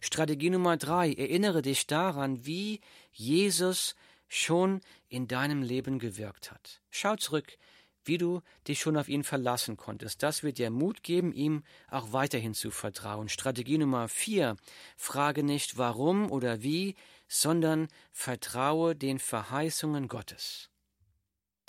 Strategie 0.00 0.50
Nummer 0.50 0.76
drei, 0.76 1.12
erinnere 1.12 1.62
dich 1.62 1.86
daran, 1.86 2.44
wie 2.44 2.80
Jesus 3.12 3.94
schon 4.26 4.80
in 5.08 5.28
deinem 5.28 5.62
Leben 5.62 6.00
gewirkt 6.00 6.50
hat. 6.50 6.82
Schau 6.90 7.14
zurück, 7.14 7.56
wie 8.02 8.18
du 8.18 8.42
dich 8.66 8.80
schon 8.80 8.96
auf 8.96 9.08
ihn 9.08 9.22
verlassen 9.22 9.76
konntest. 9.76 10.24
Das 10.24 10.42
wird 10.42 10.58
dir 10.58 10.70
Mut 10.70 11.04
geben, 11.04 11.32
ihm 11.32 11.62
auch 11.88 12.12
weiterhin 12.12 12.54
zu 12.54 12.72
vertrauen. 12.72 13.28
Strategie 13.28 13.78
Nummer 13.78 14.08
vier, 14.08 14.56
frage 14.96 15.44
nicht 15.44 15.78
warum 15.78 16.32
oder 16.32 16.64
wie, 16.64 16.96
sondern 17.28 17.86
vertraue 18.10 18.96
den 18.96 19.20
Verheißungen 19.20 20.08
Gottes. 20.08 20.69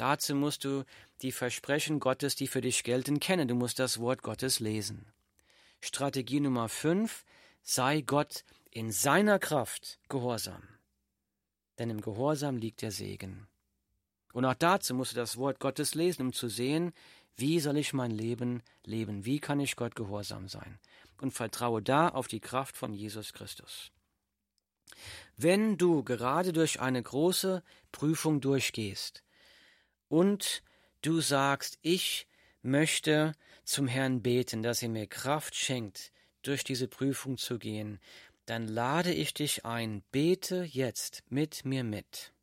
Dazu 0.01 0.33
musst 0.33 0.63
du 0.63 0.83
die 1.21 1.31
Versprechen 1.31 1.99
Gottes, 1.99 2.35
die 2.35 2.47
für 2.47 2.61
dich 2.61 2.83
gelten, 2.83 3.19
kennen. 3.19 3.47
Du 3.47 3.53
musst 3.53 3.77
das 3.77 3.99
Wort 3.99 4.23
Gottes 4.23 4.59
lesen. 4.59 5.05
Strategie 5.79 6.39
Nummer 6.39 6.69
5. 6.69 7.23
Sei 7.61 8.01
Gott 8.01 8.43
in 8.71 8.91
seiner 8.91 9.37
Kraft 9.37 9.99
gehorsam. 10.09 10.63
Denn 11.77 11.91
im 11.91 12.01
Gehorsam 12.01 12.57
liegt 12.57 12.81
der 12.81 12.89
Segen. 12.89 13.45
Und 14.33 14.43
auch 14.45 14.55
dazu 14.55 14.95
musst 14.95 15.11
du 15.11 15.17
das 15.17 15.37
Wort 15.37 15.59
Gottes 15.59 15.93
lesen, 15.93 16.23
um 16.23 16.33
zu 16.33 16.49
sehen, 16.49 16.93
wie 17.35 17.59
soll 17.59 17.77
ich 17.77 17.93
mein 17.93 18.09
Leben 18.09 18.63
leben? 18.83 19.23
Wie 19.23 19.39
kann 19.39 19.59
ich 19.59 19.75
Gott 19.75 19.93
gehorsam 19.93 20.47
sein? 20.47 20.79
Und 21.19 21.29
vertraue 21.29 21.83
da 21.83 22.09
auf 22.09 22.27
die 22.27 22.39
Kraft 22.39 22.75
von 22.75 22.91
Jesus 22.91 23.33
Christus. 23.33 23.91
Wenn 25.37 25.77
du 25.77 26.03
gerade 26.03 26.53
durch 26.53 26.81
eine 26.81 27.03
große 27.03 27.61
Prüfung 27.91 28.41
durchgehst, 28.41 29.21
und 30.11 30.61
du 31.01 31.21
sagst, 31.21 31.79
ich 31.81 32.27
möchte 32.61 33.33
zum 33.63 33.87
Herrn 33.87 34.21
beten, 34.21 34.61
dass 34.61 34.83
er 34.83 34.89
mir 34.89 35.07
Kraft 35.07 35.55
schenkt, 35.55 36.11
durch 36.41 36.65
diese 36.65 36.89
Prüfung 36.89 37.37
zu 37.37 37.57
gehen, 37.57 37.99
dann 38.45 38.67
lade 38.67 39.13
ich 39.13 39.33
dich 39.33 39.63
ein, 39.63 40.03
bete 40.11 40.63
jetzt 40.63 41.23
mit 41.29 41.63
mir 41.63 41.85
mit. 41.85 42.33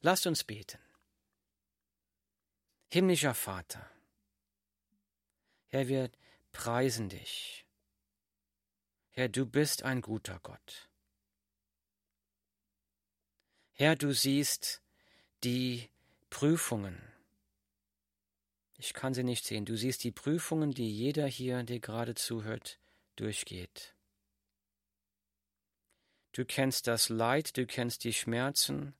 Lasst 0.00 0.26
uns 0.26 0.42
beten. 0.42 0.80
Himmlischer 2.90 3.34
Vater, 3.34 3.88
Herr, 5.66 5.86
wir 5.86 6.10
preisen 6.50 7.08
dich. 7.08 7.64
Herr, 9.10 9.28
du 9.28 9.46
bist 9.46 9.84
ein 9.84 10.00
guter 10.00 10.40
Gott. 10.42 10.88
Herr, 13.72 13.94
du 13.94 14.12
siehst 14.12 14.82
die 15.44 15.88
Prüfungen. 16.34 17.00
Ich 18.76 18.92
kann 18.92 19.14
sie 19.14 19.22
nicht 19.22 19.44
sehen. 19.44 19.64
Du 19.64 19.76
siehst 19.76 20.02
die 20.02 20.10
Prüfungen, 20.10 20.72
die 20.72 20.90
jeder 20.90 21.28
hier, 21.28 21.62
der 21.62 21.78
gerade 21.78 22.16
zuhört, 22.16 22.80
durchgeht. 23.14 23.94
Du 26.32 26.44
kennst 26.44 26.88
das 26.88 27.08
Leid, 27.08 27.56
du 27.56 27.68
kennst 27.68 28.02
die 28.02 28.12
Schmerzen, 28.12 28.96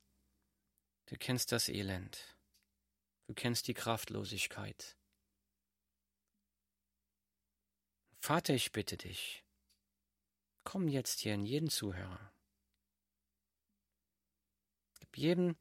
du 1.07 1.17
kennst 1.17 1.51
das 1.51 1.69
Elend, 1.69 2.37
du 3.27 3.35
kennst 3.35 3.67
die 3.67 3.75
Kraftlosigkeit. 3.75 4.97
Vater, 8.21 8.55
ich 8.55 8.71
bitte 8.71 8.97
dich, 8.97 9.43
komm 10.63 10.87
jetzt 10.87 11.19
hier 11.19 11.35
in 11.35 11.45
jeden 11.45 11.69
Zuhörer. 11.69 12.33
Gib 15.01 15.19
jedem 15.19 15.57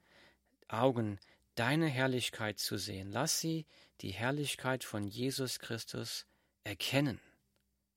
Augen, 0.67 1.19
deine 1.55 1.87
Herrlichkeit 1.87 2.59
zu 2.59 2.77
sehen. 2.77 3.11
Lass 3.11 3.39
sie 3.39 3.65
die 4.01 4.11
Herrlichkeit 4.11 4.83
von 4.83 5.07
Jesus 5.07 5.59
Christus 5.59 6.25
erkennen 6.63 7.19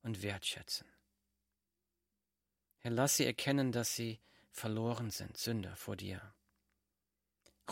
und 0.02 0.22
wertschätzen. 0.22 0.86
Herr, 2.78 2.90
lass 2.90 3.16
sie 3.16 3.24
erkennen, 3.24 3.72
dass 3.72 3.94
sie 3.94 4.20
verloren 4.50 5.10
sind, 5.10 5.36
Sünder 5.36 5.76
vor 5.76 5.96
dir. 5.96 6.34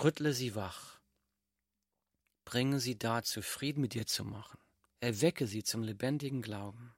Rüttle 0.02 0.32
sie 0.32 0.54
wach. 0.54 0.98
Bringe 2.44 2.80
sie 2.80 2.98
dazu, 2.98 3.40
Frieden 3.42 3.80
mit 3.80 3.94
dir 3.94 4.06
zu 4.06 4.24
machen. 4.24 4.58
Erwecke 5.00 5.46
sie 5.46 5.62
zum 5.62 5.82
lebendigen 5.82 6.42
Glauben. 6.42 6.94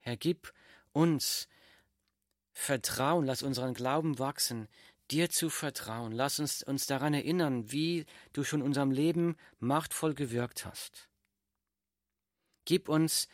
Herr, 0.00 0.16
gib 0.16 0.52
uns 0.92 1.48
Vertrauen, 2.52 3.26
lass 3.26 3.42
unseren 3.42 3.74
Glauben 3.74 4.18
wachsen, 4.18 4.68
dir 5.10 5.30
zu 5.30 5.50
vertrauen. 5.50 6.12
Lass 6.12 6.38
uns 6.38 6.62
uns 6.62 6.86
daran 6.86 7.14
erinnern, 7.14 7.70
wie 7.70 8.06
du 8.32 8.44
schon 8.44 8.60
in 8.60 8.66
unserem 8.66 8.90
Leben 8.90 9.36
machtvoll 9.58 10.14
gewirkt 10.14 10.64
hast. 10.64 11.08
Gib 12.64 12.88
uns 12.88 13.28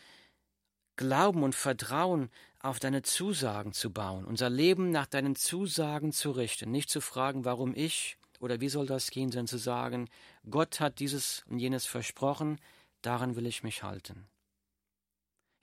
Glauben 0.96 1.42
und 1.42 1.54
Vertrauen 1.54 2.30
auf 2.61 2.78
deine 2.78 3.02
Zusagen 3.02 3.72
zu 3.72 3.90
bauen, 3.92 4.24
unser 4.24 4.50
Leben 4.50 4.90
nach 4.90 5.06
deinen 5.06 5.35
Zusagen 5.35 6.12
zu 6.12 6.30
richten, 6.30 6.70
nicht 6.70 6.90
zu 6.90 7.00
fragen, 7.00 7.44
warum 7.44 7.74
ich 7.74 8.18
oder 8.40 8.61
wie 8.61 8.68
soll 8.68 8.87
das 8.87 9.11
gehen, 9.11 9.30
sondern 9.30 9.46
zu 9.46 9.58
sagen, 9.58 10.08
Gott 10.50 10.80
hat 10.80 10.98
dieses 10.98 11.44
und 11.48 11.58
jenes 11.58 11.87
versprochen, 11.87 12.61
daran 13.00 13.37
will 13.37 13.46
ich 13.46 13.62
mich 13.62 13.82
halten. 13.82 14.28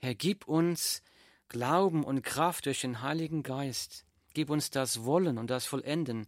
Herr, 0.00 0.14
gib 0.14 0.48
uns 0.48 1.02
Glauben 1.48 2.04
und 2.04 2.22
Kraft 2.22 2.66
durch 2.66 2.80
den 2.80 3.02
Heiligen 3.02 3.42
Geist, 3.42 4.06
Gib 4.34 4.50
uns 4.50 4.70
das 4.70 5.04
Wollen 5.04 5.38
und 5.38 5.48
das 5.48 5.66
Vollenden, 5.66 6.26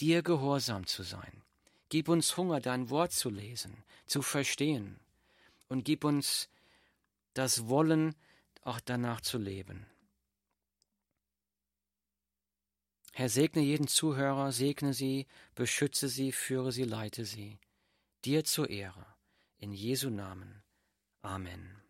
dir 0.00 0.22
gehorsam 0.22 0.86
zu 0.86 1.02
sein. 1.02 1.42
Gib 1.88 2.08
uns 2.08 2.36
Hunger, 2.36 2.60
dein 2.60 2.90
Wort 2.90 3.12
zu 3.12 3.30
lesen, 3.30 3.84
zu 4.06 4.22
verstehen. 4.22 4.98
Und 5.68 5.84
gib 5.84 6.04
uns 6.04 6.48
das 7.34 7.68
Wollen, 7.68 8.14
auch 8.62 8.80
danach 8.80 9.20
zu 9.20 9.38
leben. 9.38 9.86
Herr, 13.12 13.28
segne 13.28 13.62
jeden 13.62 13.86
Zuhörer, 13.86 14.50
segne 14.50 14.92
sie, 14.92 15.26
beschütze 15.54 16.08
sie, 16.08 16.32
führe 16.32 16.72
sie, 16.72 16.82
leite 16.82 17.24
sie. 17.24 17.58
Dir 18.24 18.44
zur 18.44 18.70
Ehre. 18.70 19.06
In 19.58 19.72
Jesu 19.72 20.10
Namen. 20.10 20.64
Amen. 21.22 21.83